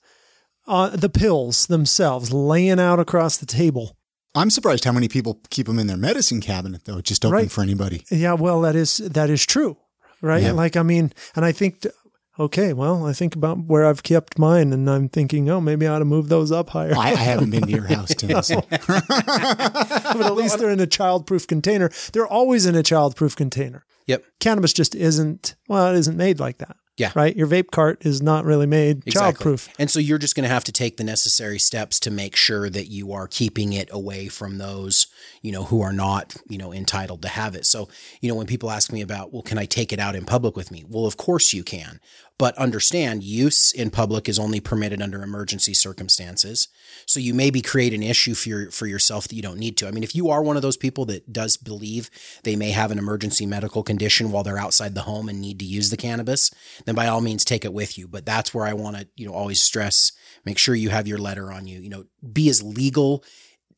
[0.68, 3.98] uh, the pills themselves, laying out across the table.
[4.36, 7.52] I'm surprised how many people keep them in their medicine cabinet, though, just open Right.
[7.52, 8.04] for anybody.
[8.10, 9.78] Yeah, well, that is that is true,
[10.22, 10.42] right?
[10.44, 10.54] Yeah.
[10.54, 11.90] Like, I mean, and I think, t-
[12.40, 15.96] okay, well, I think about where I've kept mine, and I'm thinking, oh, maybe I
[15.96, 16.96] ought to move those up higher.
[16.96, 18.42] I, I haven't been to your house, Tim.
[18.42, 18.62] So.
[18.70, 21.90] but at least they're in a childproof container.
[22.12, 23.86] They're always in a childproof container.
[24.08, 24.24] Yep.
[24.40, 25.56] Cannabis just isn't.
[25.68, 26.76] Well, it isn't made like that.
[26.96, 27.12] Yeah.
[27.16, 27.36] Right.
[27.36, 29.54] Your vape cart is not really made Exactly.
[29.54, 29.70] childproof.
[29.80, 32.70] And so you're just going to have to take the necessary steps to make sure
[32.70, 35.08] that you are keeping it away from those,
[35.42, 37.66] you know, who are not, you know, entitled to have it.
[37.66, 37.90] So,
[38.22, 40.56] you know, when people ask me about, well, can I take it out in public
[40.56, 40.86] with me?
[40.88, 42.00] Well, of course you can.
[42.44, 46.68] But understand use in public is only permitted under emergency circumstances.
[47.06, 49.88] So you maybe create an issue for your, for yourself that you don't need to.
[49.88, 52.10] I mean, if you are one of those people that does believe
[52.44, 55.66] they may have an emergency medical condition while they're outside the home and need to
[55.66, 56.52] use the cannabis,
[56.84, 58.10] then by all means take it with you.
[58.10, 60.12] But that's where I want to, you know, always stress,
[60.44, 62.04] make sure you have your letter on you, you know,
[62.34, 63.24] be as legal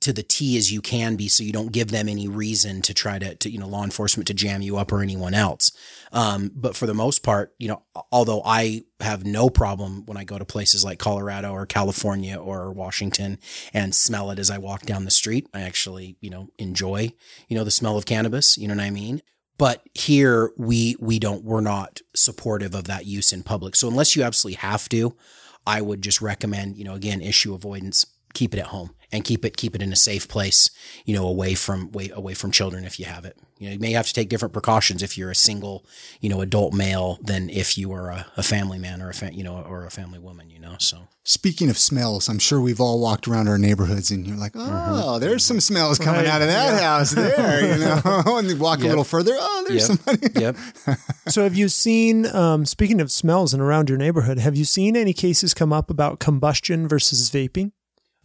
[0.06, 2.94] to the T as you can be so you don't give them any reason to
[2.94, 5.72] try to, to you know, law enforcement to jam you up or anyone else.
[6.12, 10.24] Um, but for the most part, you know, although I have no problem when I
[10.24, 13.40] go to places like Colorado or California or Washington
[13.74, 17.12] and smell it as I walk down the street, I actually, you know, enjoy,
[17.48, 18.60] you know, the smell of cannabis.
[18.60, 19.24] You know what I mean?
[19.58, 23.76] But here we, we don't, we're not supportive of that use in public.
[23.76, 25.18] So unless you absolutely have to,
[25.66, 29.44] I would just recommend, you know, again, issue avoidance, keep it at home and keep
[29.46, 30.70] it, keep it in a safe place,
[31.06, 33.38] you know, away from, way, away from children if you have it.
[33.58, 35.86] You know, you may have to take different precautions if you're a single,
[36.20, 39.34] you know, adult male than if you are a, a family man or a, fa-
[39.34, 41.08] you know, or a family woman, you know, so.
[41.24, 45.18] Speaking of smells, I'm sure we've all walked around our neighborhoods and you're like, oh,
[45.20, 46.30] there's some smells coming Right.
[46.30, 48.02] out of that house there, you know,
[48.38, 49.32] and you walk a little further.
[49.36, 50.00] Oh, there's Yep.
[50.00, 50.40] somebody.
[50.40, 50.56] Yep.
[51.28, 54.96] So, have you seen, um, speaking of smells and around your neighborhood, have you seen
[54.96, 57.72] any cases come up about combustion versus vaping?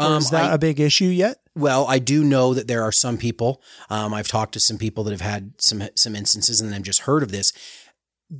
[0.00, 1.38] Um, is that I- a big issue yet?
[1.56, 3.60] Well, I do know that there are some people.
[3.90, 7.00] Um, I've talked to some people that have had some some instances, and I've just
[7.00, 7.52] heard of this.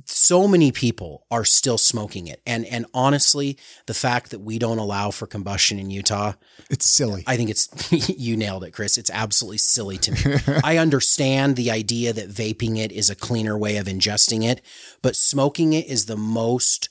[0.05, 4.77] So many people are still smoking it, and and honestly, the fact that we don't
[4.77, 6.33] allow for combustion in Utah,
[6.69, 7.25] It's silly.
[7.27, 7.67] I think it's
[8.17, 8.97] you nailed it, Chris.
[8.97, 10.37] It's absolutely silly to me.
[10.63, 14.61] I understand the idea that vaping it is a cleaner way of ingesting it,
[15.01, 16.87] but smoking it is the most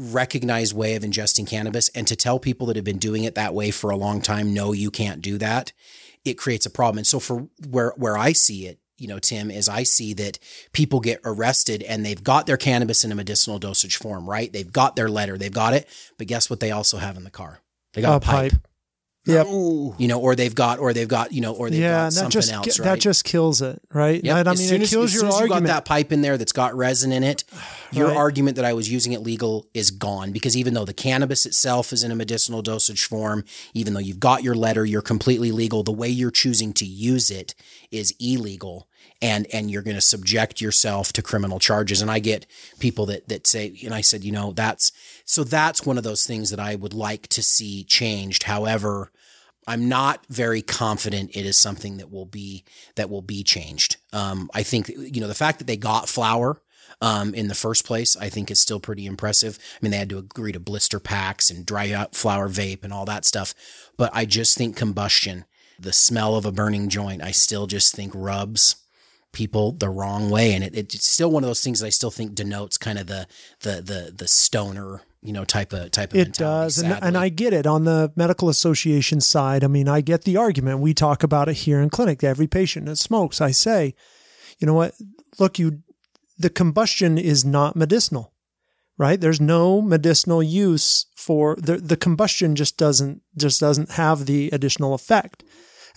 [0.00, 1.88] recognized way of ingesting cannabis.
[1.90, 4.54] And to tell people that have been doing it that way for a long time,
[4.54, 5.72] no, you can't do that,
[6.24, 6.98] it creates a problem.
[6.98, 10.38] And so for where where I see it, you know, Tim, is I see that
[10.72, 14.52] people get arrested and they've got their cannabis in a medicinal dosage form, right?
[14.52, 17.30] They've got their letter, they've got it, but guess what they also have in the
[17.30, 17.60] car?
[17.92, 18.52] They got a pipe.
[19.26, 19.46] Yep.
[19.48, 19.94] Ooh.
[19.98, 22.12] You know, or they've got, or they've got, you know, or they've yeah, got and
[22.12, 22.84] that something just else, right?
[22.86, 24.22] that just kills it, right?
[24.24, 24.34] Yep.
[24.34, 25.84] I, I as mean, soon it as, kills as your soon as you got that
[25.84, 27.44] pipe in there that's got resin in it,
[27.92, 28.16] your Right.
[28.16, 31.92] argument that I was using it legal is gone because even though the cannabis itself
[31.92, 35.82] is in a medicinal dosage form, even though you've got your letter, you're completely legal.
[35.82, 37.54] The way you're choosing to use it
[37.90, 38.88] is illegal.
[39.22, 42.00] And, and you're going to subject yourself to criminal charges.
[42.00, 42.46] And I get
[42.78, 44.92] people that, that say, and I said, you know, that's,
[45.26, 48.44] so that's one of those things that I would like to see changed.
[48.44, 49.12] However,
[49.66, 52.64] I'm not very confident it is something that will be
[52.96, 53.98] that will be changed.
[54.12, 56.60] Um, I think you know the fact that they got flower
[57.00, 59.58] um, in the first place, I think is still pretty impressive.
[59.74, 62.92] I mean, they had to agree to blister packs and dry out flower vape and
[62.92, 63.54] all that stuff.
[63.96, 65.44] But I just think combustion,
[65.78, 68.76] the smell of a burning joint, I still just think rubs
[69.32, 70.52] people the wrong way.
[70.54, 73.06] And it, it's still one of those things that I still think denotes kind of
[73.06, 73.26] the,
[73.60, 76.78] the, the, the stoner, you know, type of, type of it does.
[76.78, 77.66] And, and i get it.
[77.66, 80.80] On the medical association side i mean i get the argument.
[80.80, 83.94] We talk about it here in clinic every patient that smokes i say
[84.60, 84.94] you know what?
[85.38, 85.82] Look you
[86.38, 88.32] the combustion is not medicinal
[89.00, 89.18] right?
[89.18, 94.92] There's no medicinal use for the the combustion just doesn't just doesn't have the additional
[94.92, 95.42] effect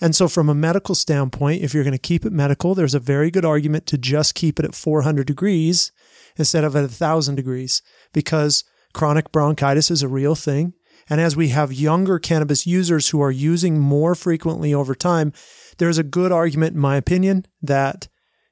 [0.04, 3.00] and so from a medical standpoint if you're going to keep it medical there's a
[3.00, 5.92] very good argument to just keep it at 400 degrees
[6.36, 7.80] instead of at 1000 degrees
[8.12, 10.74] because chronic bronchitis is a real thing
[11.08, 15.32] and as we have younger cannabis users who are using more frequently over time
[15.78, 18.08] there's a good argument in my opinion that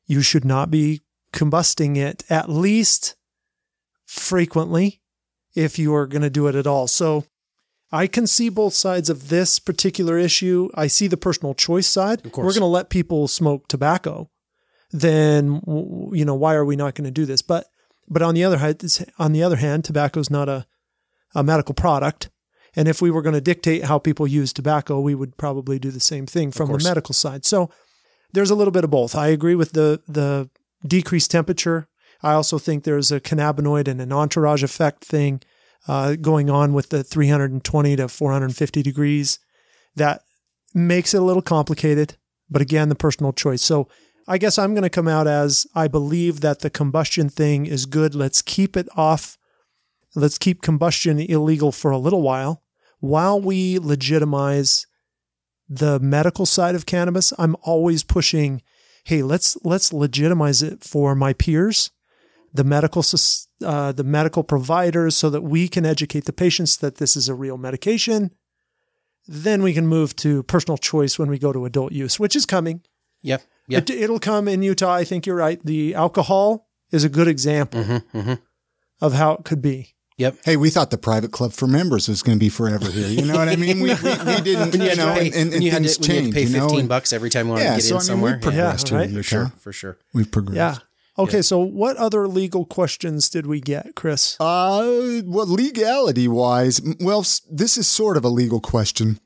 [0.06, 1.00] you should not be
[1.32, 3.14] combusting it at least
[4.06, 5.00] frequently
[5.54, 6.86] if you are going to do it at all.
[6.86, 7.24] So
[7.92, 10.70] I can see both sides of this particular issue.
[10.74, 12.24] I see the personal choice side.
[12.24, 14.30] We're going to let people smoke tobacco.
[14.90, 15.60] Then
[16.12, 17.42] you know why are we not going to do this?
[17.42, 17.66] But
[18.08, 20.66] but on the other hand, on the other hand, tobacco is not a
[21.34, 22.30] a medical product.
[22.74, 25.90] And if we were going to dictate how people use tobacco, we would probably do
[25.90, 27.44] the same thing from the medical side.
[27.44, 27.70] So
[28.32, 29.14] there's a little bit of both.
[29.14, 30.48] I agree with the the
[30.86, 31.88] decreased temperature.
[32.22, 35.42] I also think there's a cannabinoid and an entourage effect thing
[35.88, 39.38] uh, going on with the 320 to 450 degrees
[39.96, 40.22] that
[40.74, 42.16] makes it a little complicated.
[42.50, 43.62] But again, the personal choice.
[43.62, 43.88] So
[44.28, 47.86] I guess I'm going to come out as I believe that the combustion thing is
[47.86, 48.14] good.
[48.14, 49.38] Let's keep it off.
[50.14, 52.62] Let's keep combustion illegal for a little while
[53.00, 54.86] while we legitimize
[55.68, 57.32] the medical side of cannabis.
[57.38, 58.62] I'm always pushing,
[59.04, 61.90] hey, let's let's legitimize it for my peers,
[62.52, 63.02] the medical
[63.64, 67.34] uh, the medical providers, so that we can educate the patients that this is a
[67.34, 68.30] real medication.
[69.26, 72.44] Then we can move to personal choice when we go to adult use, which is
[72.44, 72.82] coming.
[73.22, 73.42] Yep.
[73.68, 73.82] Yep.
[73.82, 74.92] It, it'll come in Utah.
[74.94, 75.64] I think you're right.
[75.64, 78.34] The alcohol is a good example Mm-hmm, mm-hmm.
[79.00, 79.94] of how it could be.
[80.18, 80.36] Yep.
[80.44, 83.08] Hey, we thought the private club for members was going to be forever here.
[83.08, 83.80] You know what I mean?
[83.82, 85.96] We, we, we didn't, you, you know, pay, and, and, when and you had things
[85.98, 87.70] to, when you had to pay you know, 15 bucks every time we wanted Yeah,
[87.70, 88.34] to get so in I mean, somewhere.
[88.34, 89.08] we progressed Yeah, here right?
[89.08, 89.52] in for sure.
[89.58, 89.98] For sure.
[90.12, 90.56] We've progressed.
[90.80, 90.86] Yeah.
[91.22, 91.42] Okay.
[91.42, 94.36] So what other legal questions did we get, Chris?
[94.40, 99.18] Uh, well, legality wise, well, this is sort of a legal question.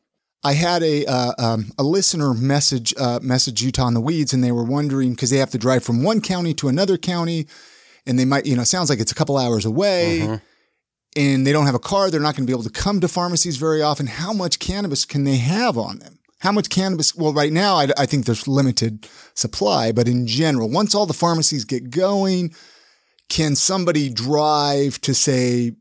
[0.45, 4.45] I had a uh, um, a listener message uh, message Utah in the weeds, and
[4.45, 7.49] they were wondering because they have to drive from one county to another county,
[8.07, 10.39] and they might, you know, sounds like it's a couple hours away,
[11.17, 12.11] and they don't have a car.
[12.11, 14.07] They're not going to be able to come to pharmacies very often.
[14.07, 16.19] How much cannabis can they have on them?
[16.41, 17.15] How much cannabis?
[17.15, 21.15] Well, right now, I, I think there's limited supply, but in general, once all the
[21.15, 22.55] pharmacies get going,
[23.29, 25.73] can somebody drive to say,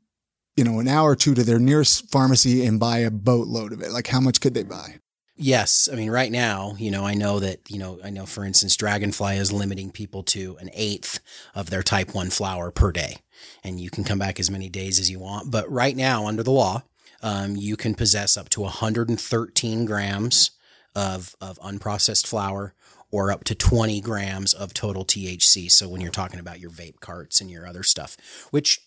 [0.55, 3.81] you know, an hour or two to their nearest pharmacy and buy a boatload of
[3.81, 3.91] it?
[3.91, 4.99] Like, how much could they buy?
[5.37, 8.45] Yes, I mean right now, you know, I know that, you know, I know for
[8.45, 11.19] instance Dragonfly is limiting people to an eighth
[11.53, 13.17] of their type 1 flower per day.
[13.61, 16.41] And you can come back as many days as you want, but right now under
[16.41, 16.83] the law,
[17.25, 20.51] um, you can possess up to 113 grams
[20.95, 22.73] of of unprocessed flower
[23.11, 25.71] or up to 20 grams of total THC.
[25.71, 28.15] So when you're talking about your vape carts and your other stuff,
[28.51, 28.79] which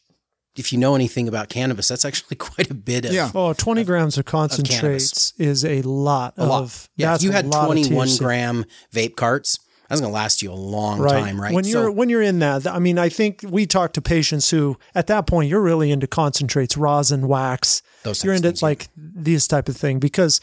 [0.55, 3.31] if you know anything about cannabis, that's actually quite a bit of Yeah.
[3.35, 6.63] Oh, 20 grams of concentrates is a lot a lot.
[6.63, 6.89] of.
[6.97, 10.99] Yeah, if you had 21 gram vape carts, that's going to last you a long
[11.01, 11.23] Right.
[11.25, 11.55] time, right?
[11.55, 14.51] When So- you're when you're in that, I mean, I think we talk to patients
[14.51, 17.83] who, at that point, you're really into concentrates, rosin, wax.
[18.05, 18.67] Those you're into things, yeah.
[18.69, 20.41] like this type of thing because,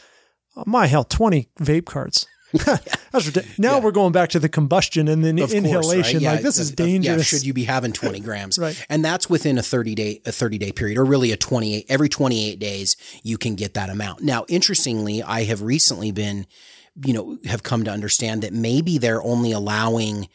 [0.58, 2.26] uh, my hell, 20 vape carts.
[2.66, 3.60] That's ridiculous.
[3.60, 3.80] Now Yeah.
[3.82, 6.16] we're going back to the combustion and then Of course, inhalation.
[6.18, 6.22] right?
[6.22, 7.18] Yeah, like this is dangerous.
[7.18, 8.58] Yeah, should you be having 20 grams?
[8.58, 8.78] Right.
[8.90, 12.08] And that's within a 30 day a 30 day period or really a 28 every
[12.08, 14.22] 28 days you can get that amount.
[14.22, 16.46] Now, interestingly, I have recently been
[17.04, 20.30] you know have come to understand that maybe they're only allowing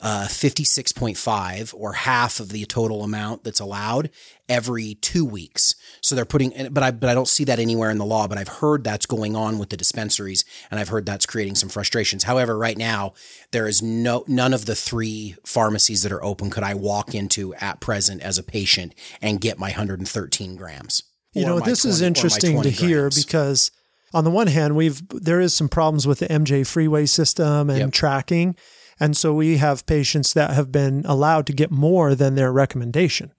[0.00, 4.10] uh, 56.5 or half of the total amount that's allowed
[4.48, 5.74] every two weeks.
[6.02, 8.36] So they're putting, but I, but I don't see that anywhere in the law, but
[8.36, 12.24] I've heard that's going on with the dispensaries and I've heard that's creating some frustrations.
[12.24, 13.14] However, right now
[13.52, 17.54] there is no, none of the three pharmacies that are open could I walk into
[17.54, 21.02] at present as a patient and get my 113 grams.
[21.32, 23.70] you know, this is 20 or my interesting to 20 hear because
[24.14, 27.78] on the one hand, we've there is some problems with the MJ freeway system and
[27.78, 27.92] Yep.
[27.92, 28.56] tracking.
[28.98, 33.32] And so we have patients that have been allowed to get more than their recommendation,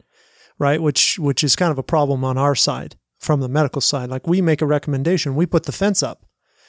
[0.60, 0.82] right?
[0.82, 4.10] Which which is kind of a problem on our side from the medical side.
[4.10, 6.26] Like we make a recommendation, we put the fence up,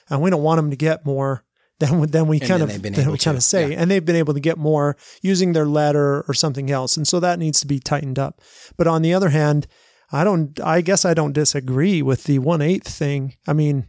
[0.09, 1.45] and we don't want them to get more
[1.81, 3.81] than then we And kind of then we kind to, of say, yeah.
[3.81, 7.21] and they've been able to get more using their letter or something else, and so
[7.21, 8.41] that needs to be tightened up.
[8.79, 9.67] But on the other hand,
[10.11, 10.59] I don't.
[10.61, 13.35] I guess I don't disagree with the one eighth thing.
[13.47, 13.89] I mean,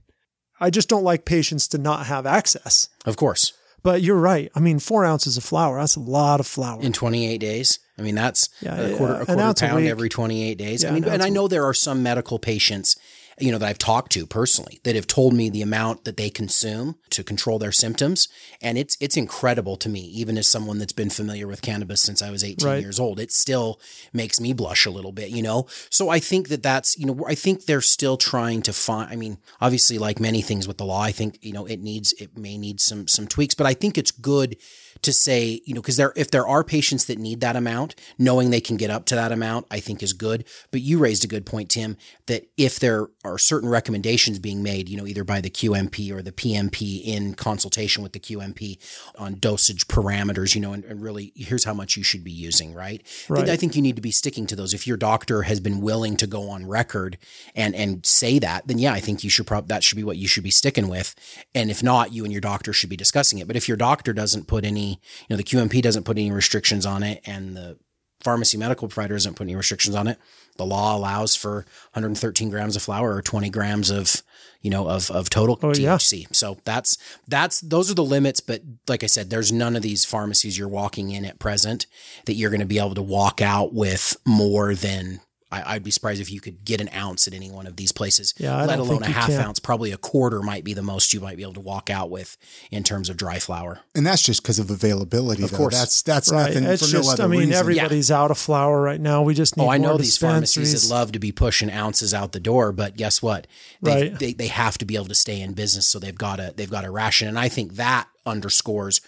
[0.60, 2.90] I just don't like patients to not have access.
[3.06, 3.54] Of course.
[3.82, 4.52] But you're right.
[4.56, 6.82] I mean, four ounces of flower, that's a lot of flower.
[6.82, 7.80] in 28 days.
[7.98, 10.84] I mean, that's Yeah, a quarter, a quarter ounce a pound every 28 days.
[10.84, 12.98] Yeah, I mean, an and I know there are some medical patients,
[13.40, 16.30] you know, that I've talked to personally that have told me the amount that they
[16.30, 18.28] consume to control their symptoms.
[18.62, 22.22] And it's, it's incredible to me, even as someone that's been familiar with cannabis since
[22.22, 22.82] I was 18 Right.
[22.82, 23.80] years old, it still
[24.14, 25.68] makes me blush a little bit, you know?
[25.90, 29.16] So I think that that's, you know, I think they're still trying to find, I
[29.16, 32.38] mean, obviously like many things with the law, I think, you know, it needs, it
[32.38, 34.58] may need some, some tweaks, but I think it's good
[35.02, 38.50] to say, you know, because there, if there are patients that need that amount, knowing
[38.50, 40.44] they can get up to that amount, I think is good.
[40.72, 41.96] But you raised a good point, Tim,
[42.28, 46.22] that if there are certain recommendations being made, you know, either by the QMP or
[46.22, 48.78] the PMP in consultation with the QMP
[49.18, 52.74] on dosage parameters, you know, and, and really here's how much you should be using,
[52.74, 53.02] right?
[53.02, 53.50] I think- Right.
[53.50, 54.74] I think you need to be sticking to those.
[54.74, 57.18] If your doctor has been willing to go on record
[57.56, 60.18] and and say that, then yeah, I think you should probably that should be what
[60.18, 61.16] you should be sticking with.
[61.56, 63.48] And if not, you and your doctor should be discussing it.
[63.48, 66.86] But if your doctor doesn't put any, you know, the QMP doesn't put any restrictions
[66.86, 67.78] on it, and the
[68.24, 70.18] pharmacy medical provider doesn't put any restrictions on it,
[70.58, 74.22] the law allows for 113 grams of flower or 20 grams of
[74.62, 75.96] you know of of total Oh, yeah.
[75.96, 76.36] THC.
[76.36, 78.42] So that's that's those are the limits.
[78.42, 81.86] But like I said, there's none of these pharmacies you're walking in at present
[82.26, 85.22] that you're going to be able to walk out with more than.
[85.52, 87.92] I, I'd be surprised if you could get an ounce at any one of these
[87.92, 88.36] places.
[88.38, 89.40] Yeah, let alone a half can.
[89.42, 89.58] ounce.
[89.60, 92.38] Probably a quarter might be the most you might be able to walk out with
[92.70, 93.80] in terms of dry flower.
[93.96, 95.42] And that's just because of availability.
[95.44, 95.58] Of though.
[95.58, 95.74] course.
[95.76, 96.50] That's that's Right.
[96.54, 97.54] nothing It's for just, no other I mean, reason.
[97.56, 99.24] everybody's out of flower right now.
[99.24, 100.90] We just need Oh, I know these pharmacies dispensaries.
[100.90, 103.48] that love to be pushing ounces out the door, but guess what?
[103.82, 104.20] They, Right.
[104.20, 106.70] they they have to be able to stay in business, so they've got to they've
[106.70, 107.28] got to ration.
[107.28, 109.02] And I think that underscores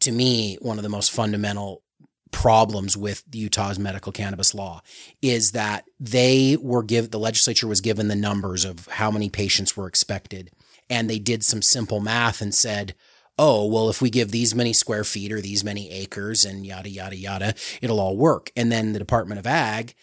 [0.00, 1.82] to me one of the most fundamental
[2.30, 4.82] problems with Utah's medical cannabis law
[5.22, 9.76] is that they were give the legislature was given the numbers of how many patients
[9.76, 10.50] were expected
[10.90, 12.94] and they did some simple math and said
[13.38, 16.88] oh well if we give these many square feet or these many acres and yada
[16.88, 19.94] yada yada it'll all work and then the department of ag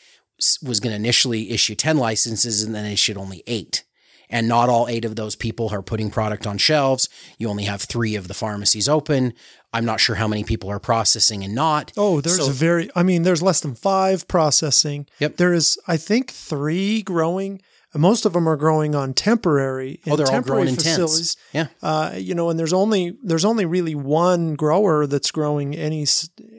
[0.61, 3.83] was going to initially issue 10 licenses and then issued only 8
[4.29, 7.09] and not all eight of those people are putting product on shelves.
[7.37, 9.33] You only have three of the pharmacies open.
[9.75, 11.91] I'm not sure how many people are processing and not.
[11.97, 15.05] Oh, there's So- a very, I mean, there's less than five processing.
[15.19, 15.37] Yep.
[15.37, 17.61] There is, I think, three growing.
[17.93, 20.01] Most of them are growing on temporary.
[20.07, 21.37] Oh, they're all temporary growing in tents.
[21.53, 21.67] Yeah.
[21.81, 26.05] Uh, you know, and there's only there's only really one grower that's growing any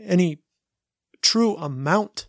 [0.07, 0.38] any
[1.22, 2.26] true amount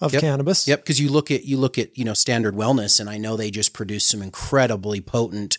[0.00, 0.20] of Yep.
[0.20, 0.66] cannabis.
[0.66, 3.36] Yep, because you look at you look at you know Standard Wellness, and I know
[3.36, 5.58] they just produced some incredibly potent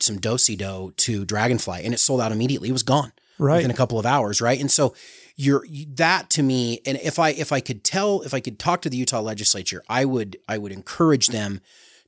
[0.00, 2.68] some dosi dough to Dragonfly, and it sold out immediately.
[2.70, 3.56] It was gone Right.
[3.56, 4.60] within a couple of hours, right?
[4.60, 4.94] And so
[5.36, 8.82] you're that to me, and if I if I could tell if I could talk
[8.82, 11.60] to the Utah legislature, I would I would encourage them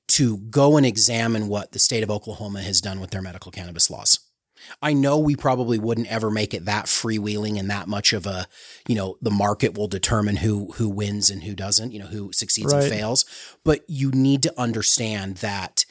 [0.08, 3.88] to go and examine what the state of Oklahoma has done with their medical cannabis
[3.90, 4.18] laws.
[4.80, 8.46] I know we probably wouldn't ever make it that freewheeling and that much of a,
[8.86, 12.30] you know, the market will determine who who wins and who doesn't, you know, who
[12.32, 12.84] succeeds Right.
[12.84, 13.24] and fails.
[13.64, 15.84] But you need to understand that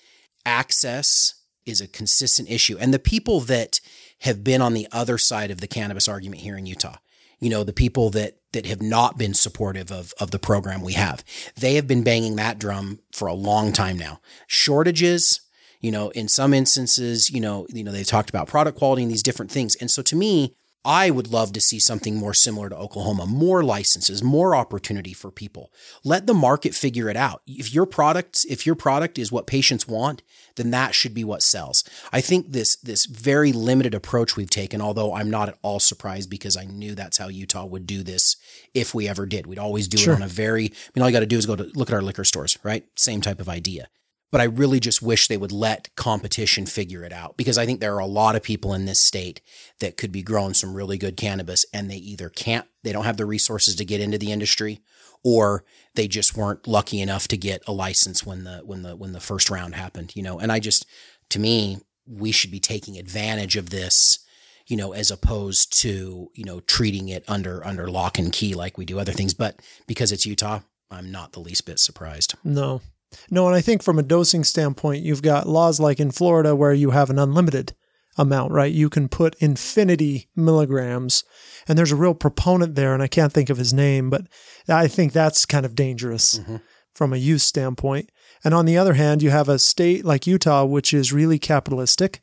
[0.45, 2.77] access is a consistent issue.
[2.79, 3.79] And the people that
[4.21, 6.97] have been on the other side of the cannabis argument here in Utah,
[7.39, 10.93] you know, the people that that have not been supportive of of the program we
[10.93, 11.23] have,
[11.55, 14.19] they have been banging that drum for a long time now.
[14.47, 15.41] Shortages,
[15.79, 19.11] you know, in some instances, you know, you know, they've talked about product quality and
[19.11, 19.75] these different things.
[19.75, 23.63] And so to me, I would love to see something more similar to Oklahoma, more
[23.63, 25.71] licenses, more opportunity for people.
[26.03, 27.43] Let the market figure it out.
[27.45, 30.23] If your product, if your product is what patients want,
[30.55, 31.83] then that should be what sells.
[32.11, 36.29] I think this this very limited approach we've taken, although I'm not at all surprised
[36.29, 38.35] because I knew that's how Utah would do this
[38.73, 39.45] if we ever did.
[39.45, 40.13] We'd always do Sure.
[40.13, 41.89] it on a very I mean all you got to do is go to look
[41.89, 42.83] at our liquor stores, right?
[42.95, 43.87] Same type of idea
[44.31, 47.79] but I really just wish they would let competition figure it out because I think
[47.79, 49.41] there are a lot of people in this state
[49.79, 53.17] that could be growing some really good cannabis and they either can't, they don't have
[53.17, 54.79] the resources to get into the industry
[55.23, 55.65] or
[55.95, 59.19] they just weren't lucky enough to get a license when the, when the, when the
[59.19, 60.85] first round happened, you know, and I just,
[61.29, 64.19] to me, we should be taking advantage of this,
[64.65, 68.77] you know, as opposed to, you know, treating it under, under lock and key like
[68.77, 69.33] we do other things.
[69.33, 72.35] But because it's Utah, I'm not the least bit surprised.
[72.43, 72.81] No.
[73.29, 76.73] No, and I think from a dosing standpoint, you've got laws like in Florida where
[76.73, 77.73] you have an unlimited
[78.17, 78.71] amount, right?
[78.71, 81.23] You can put infinity milligrams,
[81.67, 84.27] and there's a real proponent there, and I can't think of his name, but
[84.67, 86.57] I think that's kind of dangerous mm-hmm.
[86.93, 88.11] from a use standpoint.
[88.43, 92.21] And on the other hand, you have a state like Utah, which is really capitalistic,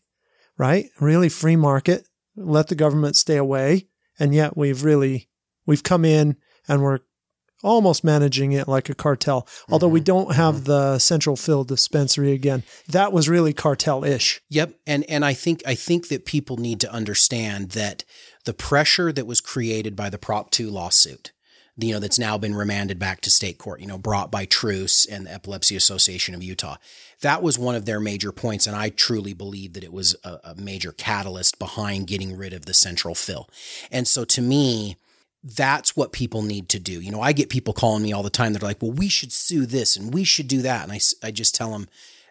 [0.57, 0.87] right?
[1.01, 2.07] Really free market.
[2.37, 3.87] let the government stay away.
[4.19, 5.29] And yet we've really,
[5.67, 6.37] we've come in
[6.67, 7.01] and we're
[7.63, 9.47] almost managing it like a cartel.
[9.71, 10.05] Although we mm-hmm.
[10.05, 10.65] don't have mm-hmm.
[10.65, 12.63] the central fill dispensary again.
[12.89, 14.41] That was really cartel ish.
[14.49, 18.05] Yep, and and I think I think that people need to understand that
[18.45, 21.33] the pressure that was created by the Prop 2 lawsuit,
[21.77, 25.05] you know, that's now been remanded back to state court, you know, brought by Truce
[25.05, 26.77] and the Epilepsy Association of Utah.
[27.21, 30.39] That was one of their major points, and I truly believe that it was a,
[30.45, 33.49] a major catalyst behind getting rid of the central fill.
[33.91, 34.97] And so, to me,
[35.43, 37.01] that's what people need to do.
[37.01, 38.53] You know, I get people calling me all the time.
[38.53, 41.31] They're like, "Well, we should sue this and we should do that," and I, I
[41.31, 41.89] just tell them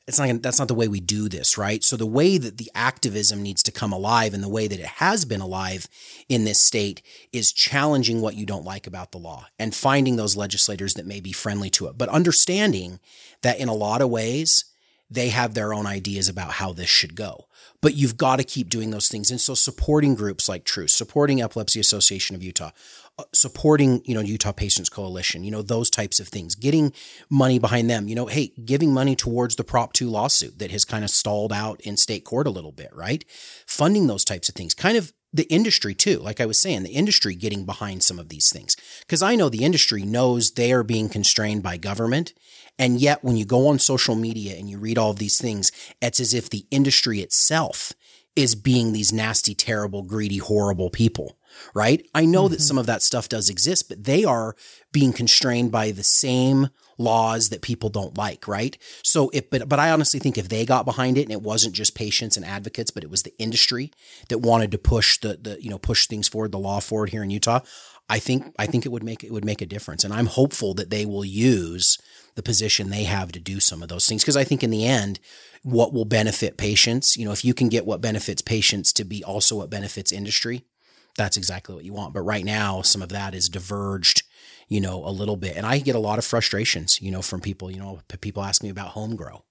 [0.08, 1.84] it's not that's not the way we do this, right?
[1.84, 4.86] So the way that the activism needs to come alive and the way that it
[4.86, 5.88] has been alive
[6.30, 7.02] in this state
[7.34, 11.20] is challenging what you don't like about the law and finding those legislators that may
[11.20, 13.00] be friendly to it, but understanding
[13.42, 14.66] that in a lot of ways
[15.10, 17.48] they have their own ideas about how this should go.
[17.82, 19.32] But you've got to keep doing those things.
[19.32, 22.72] And so supporting groups like Truce, supporting Epilepsy Association of Utah,
[23.20, 26.92] uh, supporting, you know, Utah Patients Coalition, you know, those types of things, getting
[27.30, 30.86] money behind them, you know, hey, giving money towards the Prop 2 lawsuit that has
[30.86, 33.24] kind of stalled out in state court a little bit, right?
[33.66, 36.20] Funding those types of things, kind of the industry too.
[36.20, 38.76] Like I was saying, the industry getting behind some of these things.
[39.02, 42.34] Because I know the industry knows they are being constrained by government.
[42.80, 45.72] And yet, when you go on social media and you read all of these things,
[46.02, 47.94] it's as if the industry itself
[48.36, 51.40] is being these nasty, terrible, greedy, horrible people,
[51.74, 52.08] right?
[52.14, 52.54] I know mm-hmm.
[52.54, 54.56] that some of that stuff does exist, but they are
[54.92, 56.70] being constrained by the same
[57.00, 58.78] laws that people don't like, right?
[59.04, 61.76] So if, but, but I honestly think if they got behind it and it wasn't
[61.76, 63.92] just patients and advocates, but it was the industry
[64.30, 67.24] that wanted to push the, the, you know, push things forward, the law forward here
[67.24, 67.62] in Utah,
[68.08, 70.04] I think, I think it would make, it would make a difference.
[70.04, 71.98] And I'm hopeful that they will use
[72.38, 74.24] the position they have to do some of those things.
[74.24, 75.20] Cause I think in the end,
[75.64, 79.24] what will benefit patients, you know, if you can get what benefits patients to be
[79.24, 80.64] also what benefits industry,
[81.18, 82.14] that's exactly what you want.
[82.14, 84.22] But right now, some of that is diverged,
[84.68, 85.58] you know, a little bit.
[85.58, 88.62] And I get a lot of frustrations, you know, from people, you know, people ask
[88.62, 89.44] me about home grow.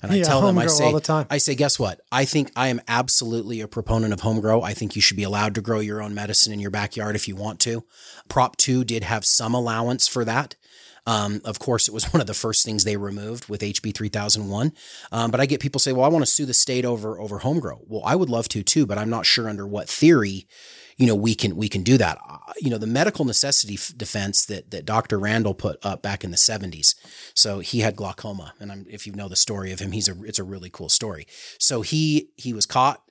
[0.00, 1.26] And I tell them, I say, the.
[1.30, 2.00] I say, guess what?
[2.10, 4.62] I think I am absolutely a proponent of home grow.
[4.62, 7.28] I think you should be allowed to grow your own medicine in your backyard if
[7.28, 7.84] you want to.
[8.28, 10.56] Prop 2 did have some allowance for that.
[11.06, 14.72] Um, of course, it was one of the first things they removed with HB 3001.
[15.10, 17.38] Um, but I get people say, well, I want to sue the state over, over
[17.38, 17.80] home grow.
[17.86, 20.46] Well, I would love to too, but I'm not sure under what theory,
[20.96, 22.18] you know, we can, we can do that.
[22.28, 25.18] Uh, you know, the medical necessity f- defense that, that Dr.
[25.18, 26.94] Randall put up back in the seventies.
[27.34, 28.54] So he had glaucoma.
[28.60, 30.88] And I'm, if you know the story of him, he's a, it's a really cool
[30.88, 31.26] story.
[31.58, 33.02] So he, he was caught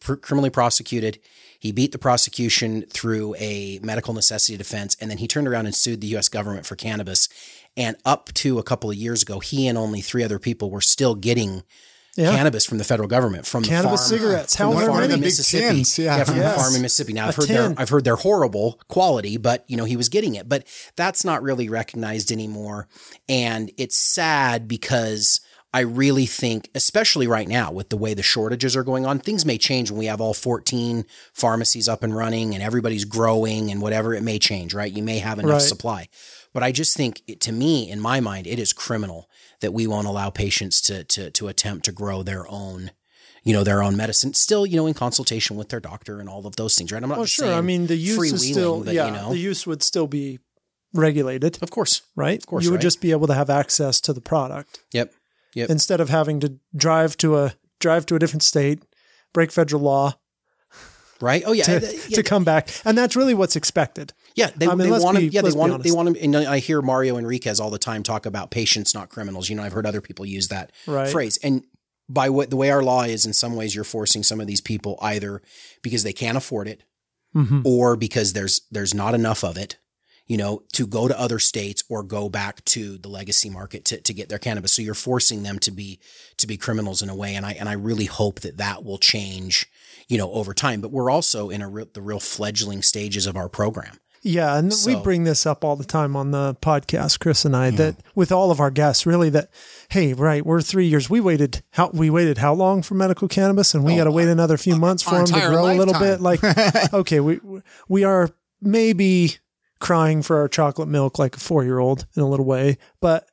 [0.00, 1.18] cr- criminally prosecuted.
[1.58, 5.74] He beat the prosecution through a medical necessity defense, and then he turned around and
[5.74, 6.28] sued the U.S.
[6.28, 7.28] government for cannabis.
[7.76, 10.80] And up to a couple of years ago, he and only three other people were
[10.80, 11.62] still getting
[12.16, 12.30] yeah.
[12.30, 14.54] cannabis from the federal government from cannabis the farm, cigarettes.
[14.54, 15.76] How the farm in Mississippi.
[15.76, 16.18] Tins, yeah.
[16.18, 16.24] yeah.
[16.24, 16.54] from yes.
[16.54, 17.12] the farm in Mississippi.
[17.14, 17.74] Now I've a heard tin.
[17.78, 20.48] I've heard they're horrible quality, but you know he was getting it.
[20.48, 20.66] But
[20.96, 22.88] that's not really recognized anymore,
[23.28, 25.40] and it's sad because
[25.74, 29.46] I really think, especially right now with the way the shortages are going on, things
[29.46, 33.80] may change when we have all 14 pharmacies up and running and everybody's growing and
[33.80, 34.12] whatever.
[34.12, 34.92] It may change, right?
[34.92, 35.62] You may have enough right.
[35.62, 36.08] supply.
[36.52, 39.86] But I just think, it, to me, in my mind, it is criminal that we
[39.86, 42.90] won't allow patients to to to attempt to grow their own
[43.44, 46.46] you know, their own medicine, still, you know, in consultation with their doctor and all
[46.46, 47.02] of those things, right?
[47.02, 47.52] I'm not oh, sure.
[47.52, 50.38] I mean, the use is still, but, yeah, you know, the use would still be
[50.94, 51.58] regulated.
[51.60, 52.02] Of course.
[52.14, 52.38] Right?
[52.38, 52.64] Of course.
[52.64, 54.78] You would just be able to have access to the product.
[54.92, 55.12] Yep.
[55.54, 55.70] Yep.
[55.70, 58.82] Instead of having to drive to a drive to a different state,
[59.32, 60.14] break federal law,
[61.20, 61.42] right?
[61.46, 62.16] Oh yeah, to, yeah.
[62.16, 64.12] to come back, and that's really what's expected.
[64.34, 65.24] Yeah, they, I mean, they want to.
[65.24, 65.82] Yeah, they want.
[65.82, 66.22] They want to.
[66.22, 69.48] And I hear Mario Enriquez all the time talk about patients, not criminals.
[69.48, 71.08] You know, I've heard other people use that right.
[71.08, 71.64] phrase, and
[72.08, 74.60] by what the way our law is, in some ways, you're forcing some of these
[74.60, 75.42] people either
[75.82, 76.82] because they can't afford it,
[77.34, 77.60] mm-hmm.
[77.64, 79.76] or because there's there's not enough of it,
[80.32, 84.00] you know, to go to other states or go back to the legacy market to,
[84.00, 84.72] to get their cannabis.
[84.72, 86.00] So you're forcing them to be,
[86.38, 87.34] to be criminals in a way.
[87.34, 89.66] And I, and I really hope that that will change,
[90.08, 90.80] you know, over time.
[90.80, 93.98] But we're also in a re- the real fledgling stages of our program.
[94.22, 97.54] Yeah, and so, we bring this up all the time on the podcast, Chris and
[97.54, 97.76] I, yeah.
[97.76, 99.50] that with all of our guests, really that,
[99.90, 101.10] hey, right, we're three years.
[101.10, 104.12] We waited how we waited how long for medical cannabis, and we oh, got to
[104.12, 105.76] wait another few months for them to grow lifetime.
[105.76, 106.20] a little bit.
[106.22, 107.40] Like, okay, we
[107.88, 108.30] we are
[108.62, 109.38] maybe
[109.82, 112.78] crying for our chocolate milk like a four year old in a little way.
[113.00, 113.28] But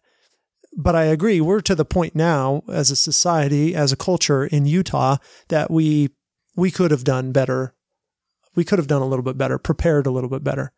[0.76, 4.66] but I agree, we're to the point now as a society, as a culture in
[4.66, 6.10] Utah that we
[6.56, 7.74] we could have done better.
[8.56, 10.74] We could have done a little bit better, prepared a little bit better.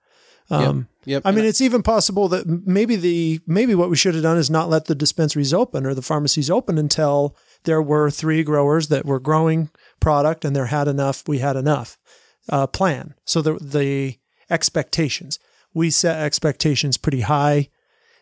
[0.49, 1.25] Um, yep, yep.
[1.25, 4.49] I mean, it's even possible that maybe the maybe what we should have done is
[4.49, 9.05] not let the dispensaries open or the pharmacies open until there were three growers that
[9.05, 9.69] were growing
[10.01, 11.97] product and there had enough, we had enough
[12.49, 13.15] uh, plan.
[13.25, 14.17] So the the
[14.49, 15.39] expectations
[15.73, 17.69] we set expectations pretty high,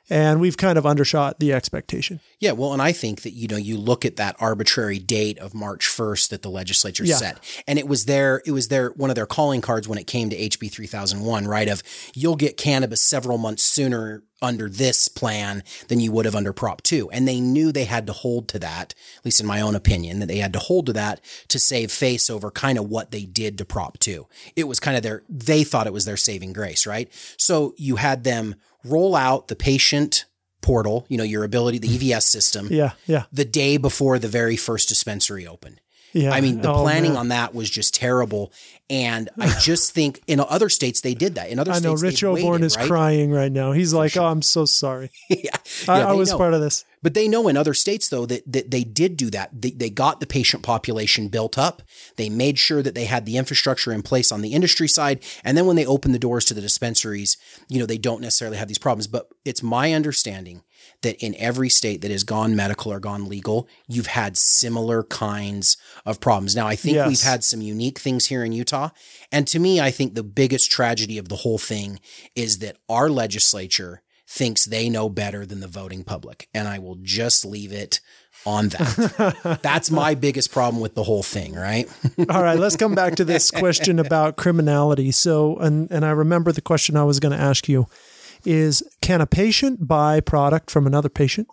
[0.10, 2.20] and we've kind of undershot the expectation.
[2.39, 5.53] Yeah, well, and I think that you know you look at that arbitrary date of
[5.53, 7.16] March first that the legislature Yeah.
[7.18, 7.38] set,
[7.68, 10.30] and it was their it was their one of their calling cards when it came
[10.30, 11.68] to HB three thousand one, right?
[11.68, 11.84] Of
[12.14, 16.82] you'll get cannabis several months sooner under this plan than you would have under Prop
[16.82, 19.76] two, and they knew they had to hold to that, at least in my own
[19.76, 23.12] opinion, that they had to hold to that to save face over kind of what
[23.12, 24.28] they did to Prop two.
[24.55, 27.12] It was kind of their they thought it was their saving grace, right?
[27.38, 30.26] So you had them roll out the patient
[30.62, 34.56] portal, you know, your ability, the EVS system, Yeah, yeah, the day before the very
[34.56, 35.82] first dispensary opened.
[36.14, 36.32] Yeah.
[36.32, 37.20] I mean, the Oh, planning man.
[37.20, 38.51] on that was just terrible.
[38.89, 41.49] And I just think in other states they did that.
[41.49, 42.88] In other I know Rich Oborn is right?
[42.88, 43.72] crying right now.
[43.72, 45.12] He's like, "Oh, I'm so sorry.
[45.30, 45.51] yeah,
[45.88, 46.38] I, Yeah, I was know.
[46.38, 49.30] part of this." But they know in other states though that, that they did do
[49.30, 49.49] that.
[49.62, 51.82] They, they got the patient population built up.
[52.18, 55.24] They made sure that they had the infrastructure in place on the industry side.
[55.45, 57.38] And then when they open the doors to the dispensaries,
[57.70, 59.07] you know, they don't necessarily have these problems.
[59.07, 60.64] But it's my understanding
[61.02, 65.78] that in every state that has gone medical or gone legal, you've had similar kinds
[66.06, 66.56] of problems.
[66.56, 67.08] Now, I think Yes.
[67.08, 68.90] we've had some unique things here in Utah.
[69.32, 72.00] And to me, I think the biggest tragedy of the whole thing
[72.36, 76.48] is that our legislature thinks they know better than the voting public.
[76.54, 78.00] And I will just leave it
[78.46, 79.60] on that.
[79.64, 81.88] That's my biggest problem with the whole thing, right?
[82.30, 85.12] All right, let's come back to this question about criminality.
[85.12, 87.88] So, and and I remember the question I was going to ask you
[88.46, 91.48] is can a patient buy product from another patient?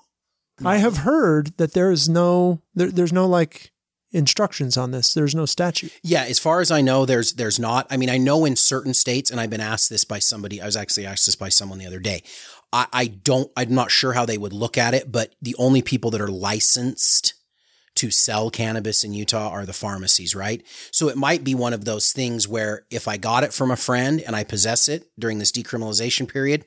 [0.65, 0.81] I mm.
[0.81, 3.73] have heard that there is no there, there's no like
[4.13, 5.15] instructions on this.
[5.15, 5.93] There's no statute.
[6.03, 7.87] Yeah, as far as I know, there's there's not.
[7.91, 10.61] I mean, I know in certain states, and I've been asked this by somebody.
[10.61, 12.23] I was actually asked this by someone the other day.
[12.73, 13.51] I, I don't.
[13.57, 16.29] I'm not sure how they would look at it, but the only people that are
[16.29, 17.35] licensed
[17.97, 20.63] to sell cannabis in Utah are the pharmacies, right?
[20.91, 23.77] So it might be one of those things where if I got it from a
[23.77, 26.67] friend and I possess it during this decriminalization period,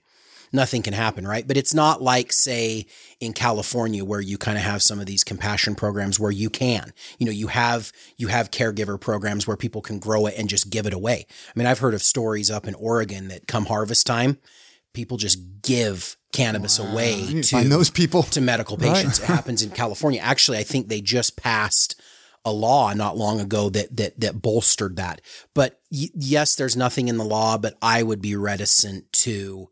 [0.51, 1.47] nothing can happen, right?
[1.47, 2.85] But it's not like, say,
[3.19, 6.93] in California where you kind of have some of these compassion programs where you can,
[7.17, 10.69] you know, you have you have caregiver programs where people can grow it and just
[10.69, 11.25] give it away.
[11.29, 14.37] I mean, I've heard of stories up in Oregon that come harvest time,
[14.93, 18.23] people just give cannabis away to to those people.
[18.23, 19.19] to medical patients.
[19.19, 20.21] It happens in California.
[20.21, 21.99] Actually, I think they just passed
[22.45, 25.21] a law not long ago that that that bolstered that.
[25.53, 29.69] But y- yes, there's nothing in the law, but I would be reticent to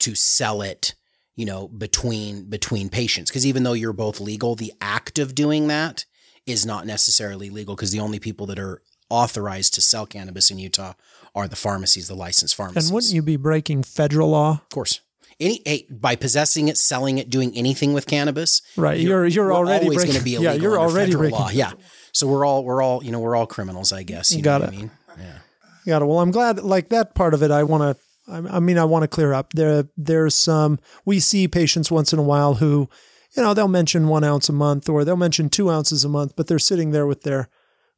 [0.00, 0.94] to sell it,
[1.36, 5.68] you know, between between patients because even though you're both legal, the act of doing
[5.68, 6.04] that
[6.46, 10.58] is not necessarily legal because the only people that are authorized to sell cannabis in
[10.58, 10.94] Utah
[11.34, 12.88] are the pharmacies, the licensed pharmacies.
[12.88, 14.52] And wouldn't you be breaking federal law?
[14.62, 15.00] Of course.
[15.38, 19.00] Any hey, by possessing it, selling it, doing anything with cannabis, Right.
[19.00, 20.12] You're you're, we're already always breaking.
[20.14, 21.38] going to be illegal yeah, you're already federal breaking.
[21.38, 21.50] law.
[21.50, 21.72] Yeah.
[22.12, 24.32] So we're all we're all you know we're all criminals, I guess.
[24.34, 24.70] You Got know it.
[24.70, 24.90] what I mean?
[25.18, 25.38] Yeah.
[25.86, 26.04] Got it.
[26.06, 26.58] Well, I'm glad.
[26.60, 28.02] Like that part of it, I want to.
[28.30, 29.52] I mean, I want to clear up.
[29.52, 30.78] There, there's some.
[31.04, 32.88] We see patients once in a while who,
[33.36, 36.34] you know, they'll mention one ounce a month or they'll mention two ounces a month,
[36.36, 37.48] but they're sitting there with their,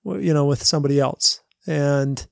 [0.04, 2.26] you know, with somebody else, and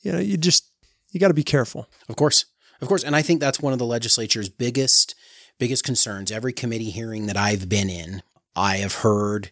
[0.00, 0.70] you know, you just
[1.10, 1.88] you got to be careful.
[2.08, 2.46] Of course.
[2.80, 3.02] Of course.
[3.02, 5.14] And I think that's one of the legislature's biggest
[5.58, 6.30] biggest concerns.
[6.30, 8.22] Every committee hearing that I've been in,
[8.54, 9.50] I have heard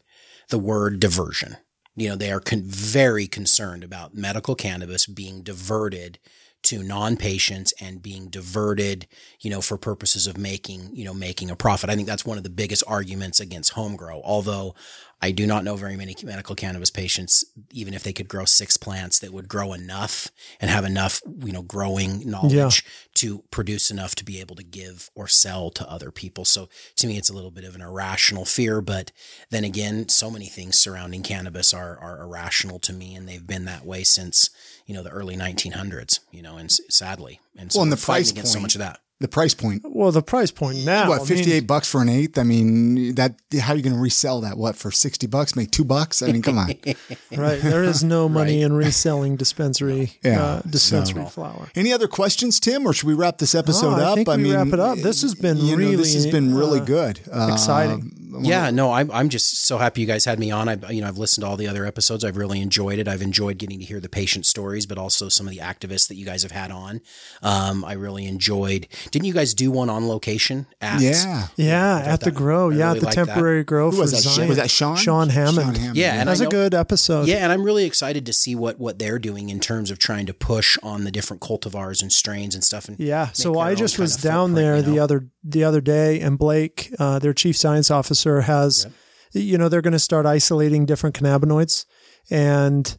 [0.49, 1.57] the word diversion.
[1.97, 6.19] You know, they are con- very concerned about medical cannabis being diverted
[6.67, 9.07] to non-patients and being diverted,
[9.41, 11.91] you know, for purposes of making, you know, making a profit.
[11.91, 14.21] I think that's one of the biggest arguments against home grow.
[14.25, 14.75] Although
[15.23, 17.43] I do not know very many medical cannabis patients,
[17.73, 20.29] even if they could grow six plants that would grow enough
[20.61, 22.71] and have enough, you know, growing knowledge Yeah.
[23.15, 26.45] to produce enough to be able to give or sell to other people.
[26.45, 28.83] So to me, it's a little bit of an irrational fear.
[28.83, 29.11] But
[29.51, 33.65] then again, so many things surrounding cannabis are, are irrational to me, and they've been
[33.65, 34.51] that way since,
[34.85, 37.41] you know, the early 1900s, you know, and sadly.
[37.57, 39.01] And so Well, and the price against so much of that.
[39.19, 39.81] The price point.
[39.83, 41.09] Well, the price point now.
[41.09, 42.37] what, I mean, 58 bucks for an eighth?
[42.37, 44.59] I mean, that how are you going to resell that?
[44.59, 45.57] What, for 60 bucks?
[45.57, 46.21] Make two bucks?
[46.21, 46.69] I mean, come on.
[47.35, 47.59] right.
[47.63, 51.71] There is no money in reselling dispensary Yeah, uh, dispensary so- flower.
[51.75, 54.15] Any other questions, Tim, or should we wrap this episode No, I up?
[54.17, 54.99] think we wrap it up.
[54.99, 57.21] This has been you know, this has really, been really uh, good.
[57.33, 58.13] Uh, exciting.
[58.41, 60.69] Yeah, no, I'm I'm just so happy you guys had me on.
[60.69, 62.25] I you know I've listened to all the other episodes.
[62.25, 63.07] I've really enjoyed it.
[63.09, 66.17] I've enjoyed getting to hear the patient stories, but also some of the activists that
[66.17, 67.01] you guys have had on.
[67.43, 68.89] Um, I really enjoyed.
[69.11, 71.01] Didn't you guys do one on location at?
[71.01, 71.49] Yeah.
[71.57, 72.71] Yeah, at the grow.
[72.71, 73.27] Yeah, really at the like that.
[73.27, 74.23] temporary grow Who for was that?
[74.23, 74.49] Zion.
[74.49, 74.97] Was that Sean?
[74.97, 75.97] Sean Hammond.
[75.97, 77.29] Yeah, and That's I a know- good episode.
[77.29, 80.27] Yeah, and I'm really excited to see what what they're doing in terms of trying
[80.27, 82.89] to push on the different cultivars and strains and stuff.
[82.89, 83.29] And Yeah.
[83.33, 87.21] So I just was down there you the other the other day, and Blake, uh,
[87.21, 88.87] their chief science officer, has,
[89.33, 91.85] you know, they're going to start isolating different cannabinoids,
[92.31, 92.99] and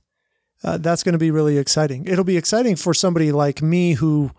[0.63, 2.05] uh, that's going to be really exciting.
[2.07, 4.31] It'll be exciting for somebody like me who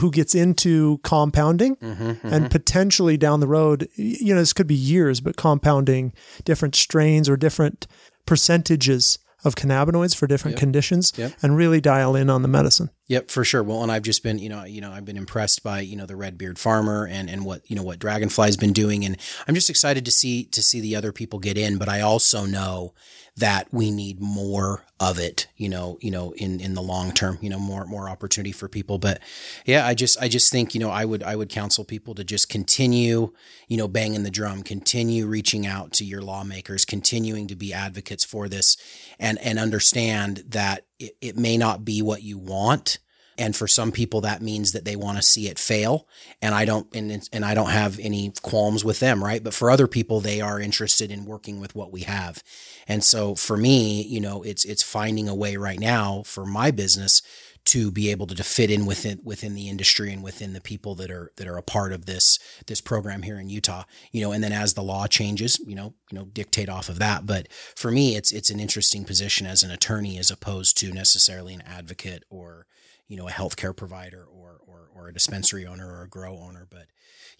[0.00, 4.74] who gets into compounding Mm-hmm, and potentially down the road, you know, this could be
[4.74, 6.12] years, but compounding
[6.44, 7.86] different strains or different
[8.26, 10.60] percentages of cannabinoids for different Yep.
[10.60, 11.32] conditions Yep.
[11.42, 12.90] and really dial in on the medicine.
[13.10, 13.64] Yep, for sure.
[13.64, 16.06] Well, and I've just been, you know, you know, I've been impressed by, you know,
[16.06, 19.16] the red beard farmer and and what, you know, what Dragonfly's been doing and
[19.48, 22.46] I'm just excited to see to see the other people get in, but I also
[22.46, 22.94] know
[23.36, 27.38] that we need more of it, you know, you know, in in the long term,
[27.40, 29.20] you know, more more opportunity for people, but
[29.66, 32.22] yeah, I just I just think, you know, I would I would counsel people to
[32.22, 33.32] just continue,
[33.66, 38.24] you know, banging the drum, continue reaching out to your lawmakers, continuing to be advocates
[38.24, 38.76] for this
[39.18, 42.98] and and understand that it, it may not be what you want.
[43.38, 46.06] And for some people that means that they want to see it fail.
[46.42, 49.42] And i don't and, and i don't have any qualms with them right?
[49.42, 52.42] But for other people they are interested in working with what we have.
[52.86, 56.70] And so for me you know it's it's finding a way right now for my
[56.70, 57.22] business
[57.66, 60.94] to be able to, to fit in within within the industry and within the people
[60.94, 64.32] that are that are a part of this this program here in Utah you know
[64.32, 67.26] and then as the law changes you know you know dictate off of that.
[67.26, 71.54] But for me it's it's an interesting position as an attorney as opposed to necessarily
[71.54, 72.66] an advocate or
[73.08, 76.66] you know a healthcare provider or or or a dispensary owner or a grow owner.
[76.70, 76.86] But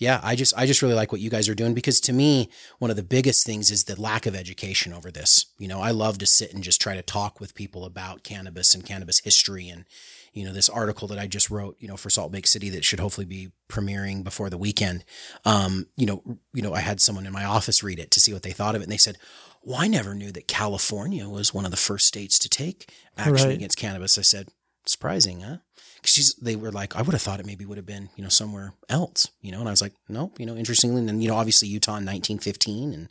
[0.01, 2.51] yeah i just i just really like what you guys are doing because to me
[2.81, 5.47] one of the biggest things is the lack of education over this.
[5.59, 8.75] You know i love to sit and just try to talk with people about cannabis
[8.75, 9.85] and cannabis history and
[10.33, 12.85] you know this article that i just wrote you know for salt lake city that
[12.85, 15.05] should hopefully be premiering before the weekend.
[15.45, 16.23] Um you know
[16.53, 18.75] you know i had someone in my office read it to see what they thought
[18.75, 19.19] of it and they said
[19.63, 23.49] well i never knew that california was one of the first states to take action
[23.49, 23.55] Right.
[23.57, 24.17] against cannabis.
[24.17, 24.49] I said
[24.87, 25.59] surprising, huh?
[26.03, 28.22] 'Cause she's, they were like, I would have thought it maybe would have been, you
[28.22, 29.61] know, somewhere else, you know?
[29.61, 31.01] And I was like, nope, you know, interestingly.
[31.01, 33.11] And then, you know, obviously Utah in 1915 and,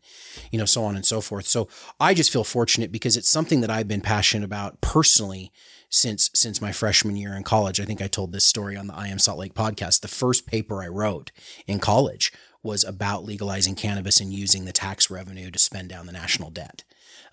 [0.52, 1.46] you know, so on and so forth.
[1.46, 1.68] So
[2.00, 5.52] I just feel fortunate because it's something that I've been passionate about personally
[5.92, 7.80] since, since my freshman year in college.
[7.80, 10.02] I think I told this story on the I Am Salt Lake podcast.
[10.02, 11.32] The first paper I wrote
[11.68, 16.12] in college was about legalizing cannabis and using the tax revenue to spend down the
[16.12, 16.84] national debt.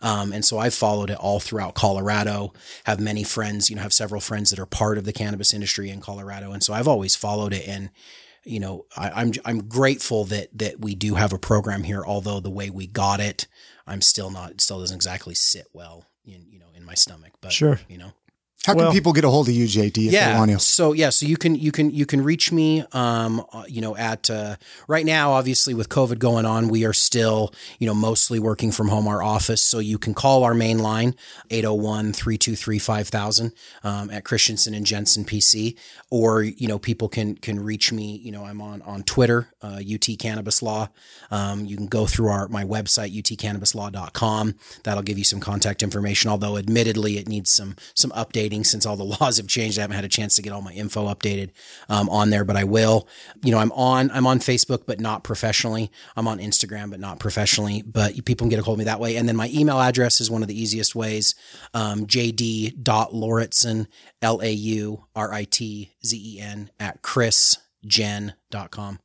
[0.03, 2.53] Um, and so I've followed it all throughout Colorado,
[2.85, 5.91] have many friends, you know, have several friends that are part of the cannabis industry
[5.91, 6.53] in Colorado.
[6.53, 7.67] And so I've always followed it.
[7.67, 7.91] And,
[8.45, 12.41] you know, I, I'm, I'm grateful that, that we do have a program here, although
[12.41, 13.47] the way we got it,
[13.87, 17.53] I'm still not, still doesn't exactly sit well in, you know, in my stomach, but
[17.53, 17.81] Sure.
[17.89, 18.13] you know,
[18.67, 20.59] How can Well- people get a hold of you, JD, if they want to?
[20.59, 23.97] so yeah, so you can you can you can reach me um uh, you know
[23.97, 24.57] at uh,
[24.89, 28.89] right now obviously with COVID going on, we are still, you know, mostly working from
[28.89, 31.15] home our office, so you can call our main line
[31.51, 33.53] 801-323-5000
[33.85, 35.77] um at Christensen and Jensen PC
[36.11, 39.81] or you know people can can reach me, you know, I'm on on Twitter, uh,
[39.95, 40.89] UT Cannabis Law.
[41.31, 44.55] Um, you can go through our my website utcannabislaw.com.
[44.85, 48.97] That'll give you some contact information, although admittedly it needs some some updating since all
[48.97, 49.79] the laws have changed.
[49.79, 51.51] I haven't had a chance to get all my info updated
[51.89, 53.09] um, on there, but I will.
[53.43, 55.91] You know, I'm on I'm on Facebook, but not professionally.
[56.17, 57.83] I'm on Instagram, but not professionally.
[57.83, 59.17] But people can get a hold of me that way.
[59.17, 61.35] And then my email address is one of the easiest ways.
[61.75, 63.87] Um, jd.lauritzen,
[64.23, 69.01] L A U R I T Z E N at chrisjen.com.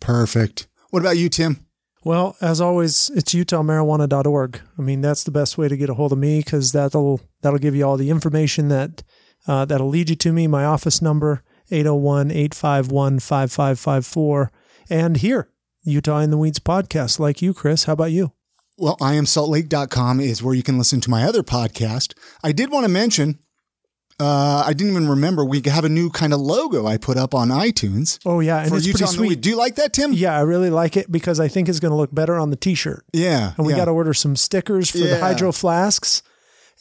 [0.00, 0.66] Perfect.
[0.90, 1.66] What about you, Tim?
[2.04, 4.60] Well, as always, it's utahmarijuana.org.
[4.78, 7.58] I mean, that's the best way to get a hold of me because that'll that'll
[7.58, 9.02] give you all the information that
[9.48, 10.46] uh, that'll lead you to me.
[10.46, 14.50] My office number 801-851-5554
[14.90, 15.48] and here
[15.82, 17.84] Utah in the Weeds podcast like you, Chris.
[17.84, 18.32] How about you?
[18.76, 22.14] Well, I am saltlake.com is where you can listen to my other podcast.
[22.42, 23.38] I did want to mention,
[24.20, 27.34] uh, I didn't even remember we have a new kind of logo I put up
[27.34, 28.98] on iTunes Oh yeah, and for it's Utah.
[28.98, 29.28] pretty in the Weed.
[29.28, 29.40] sweet.
[29.40, 30.12] Do you like that, Tim?
[30.12, 32.56] Yeah, I really like it because I think it's going to look better on the
[32.56, 33.04] t-shirt.
[33.12, 33.54] Yeah.
[33.56, 33.80] And we yeah.
[33.80, 36.22] got to order some stickers for the hydro flasks.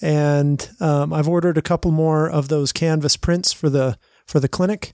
[0.02, 4.50] And um, I've ordered a couple more of those canvas prints for the for the
[4.50, 4.94] clinic,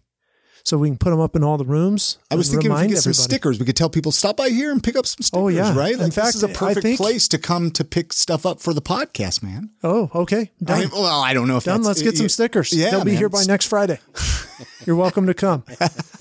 [0.63, 2.17] so we can put them up in all the rooms.
[2.31, 3.23] I was thinking if we get some everybody.
[3.23, 5.69] stickers, we could tell people stop by here and pick up some oh, stickers.
[5.69, 5.77] Oh, yeah.
[5.77, 5.93] right.
[5.93, 8.73] In fact, this is a perfect think- place to come to pick stuff up for
[8.73, 9.71] the podcast, man.
[9.83, 10.81] Oh, okay, done.
[10.81, 11.81] I, well, I don't know if Done.
[11.81, 12.73] that's Let's get some stickers.
[12.73, 13.17] Yeah, They'll be man.
[13.19, 13.99] here by next Friday.
[14.85, 15.63] You're welcome to come.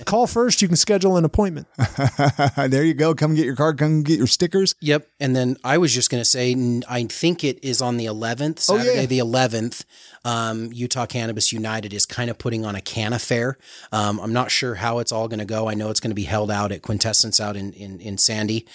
[0.05, 0.63] Call first.
[0.63, 1.67] You can schedule an appointment.
[2.57, 3.15] there you go.
[3.15, 3.79] Come get your card.
[3.79, 4.75] Come get your stickers.
[4.81, 5.09] Yep.
[5.21, 6.55] And then I was just going to say,
[6.89, 9.07] I think it is on the 11th, Oh, Saturday yeah.
[9.07, 9.85] the 11th.
[10.25, 13.57] Um, Utah Cannabis United is kind of putting on a can affair.
[13.93, 15.69] Um, I'm not sure how it's all going to go.
[15.69, 18.67] I know it's going to be held out at Quintessence out in, in, in Sandy.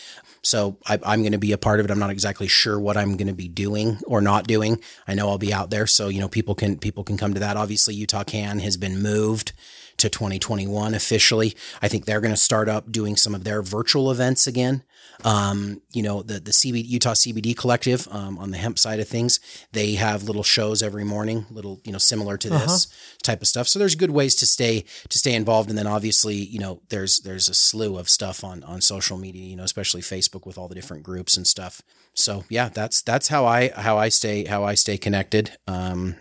[0.46, 1.92] So I, I'm going to be a part of it.
[1.92, 4.82] I'm not exactly sure what I'm going to be doing or not doing.
[5.08, 7.40] I know I'll be out there, so you know people can people can come to
[7.40, 7.56] that.
[7.56, 9.53] Obviously, Utah Can has been moved
[9.98, 11.56] to 2021 officially.
[11.82, 14.84] I think they're going to start up doing some of their virtual events again.
[15.24, 19.08] Um, you know, the, the CBD, Utah CBD collective, um, on the hemp side of
[19.08, 19.40] things,
[19.72, 23.18] they have little shows every morning, little, you know, similar to this uh-huh.
[23.22, 23.68] type of stuff.
[23.68, 25.70] So there's good ways to stay, to stay involved.
[25.70, 29.44] And then obviously, you know, there's, there's a slew of stuff on, on social media,
[29.44, 31.82] you know, especially Facebook with all the different groups and stuff.
[32.14, 35.58] So yeah, that's, that's how I, how I stay, how I stay connected.
[35.68, 36.16] Um,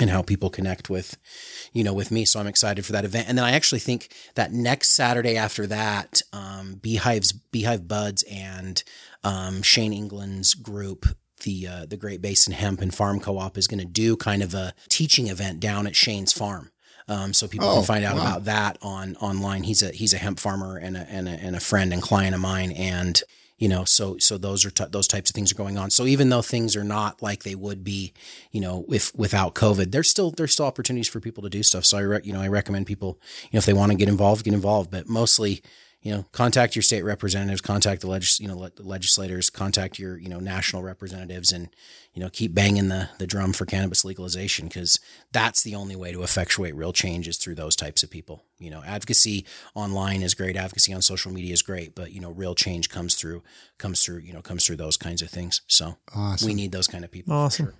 [0.00, 1.18] and how people connect with,
[1.72, 2.24] you know, with me.
[2.24, 3.28] So I'm excited for that event.
[3.28, 8.82] And then I actually think that next Saturday after that, um, Beehive's Beehive Buds and
[9.22, 11.06] um, Shane England's group,
[11.44, 14.54] the uh, the Great Basin Hemp and Farm Co-op, is going to do kind of
[14.54, 16.70] a teaching event down at Shane's farm.
[17.08, 18.22] Um, so people oh, can find out wow.
[18.22, 19.64] about that on online.
[19.64, 22.34] He's a he's a hemp farmer and a, and a and a friend and client
[22.34, 23.22] of mine, and
[23.60, 25.90] you know so so those are t- those types of things are going on.
[25.90, 28.12] So even though things are not like they would be
[28.50, 31.84] you know if without covid there's still there's still opportunities for people to do stuff.
[31.84, 34.08] So i re- you know i recommend people you know if they want to get
[34.08, 34.90] involved get involved.
[34.90, 35.62] But mostly
[36.02, 40.16] you know, contact your state representatives, contact the legis- you know, le- legislators, contact your,
[40.16, 41.68] you know, national representatives and,
[42.14, 44.98] you know, keep banging the, the drum for cannabis legalization because
[45.30, 48.44] that's the only way to effectuate real change is through those types of people.
[48.58, 49.44] You know, advocacy
[49.74, 50.56] online is great.
[50.56, 53.42] Advocacy on social media is great, but, you know, real change comes through,
[53.76, 55.60] comes through, you know, comes through those kinds of things.
[55.66, 56.46] So awesome.
[56.46, 57.34] we need those kind of people.
[57.34, 57.66] Awesome.
[57.66, 57.74] Sure.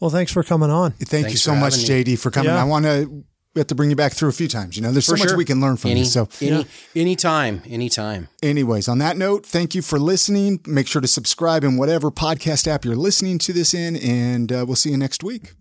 [0.00, 0.92] Well, thanks for coming on.
[0.92, 1.84] Thank thanks you so much, me.
[1.84, 2.52] JD, for coming.
[2.52, 2.60] Yeah.
[2.60, 3.24] I want to
[3.54, 4.76] we have to bring you back through a few times.
[4.76, 6.06] You know, there's so much we can learn from any, you.
[6.06, 6.64] So any, yeah.
[6.96, 8.28] anytime, anytime.
[8.42, 10.60] Anyways, on that note, thank you for listening.
[10.66, 14.64] Make sure to subscribe in whatever podcast app you're listening to this in, and uh,
[14.66, 15.54] we'll see you next week.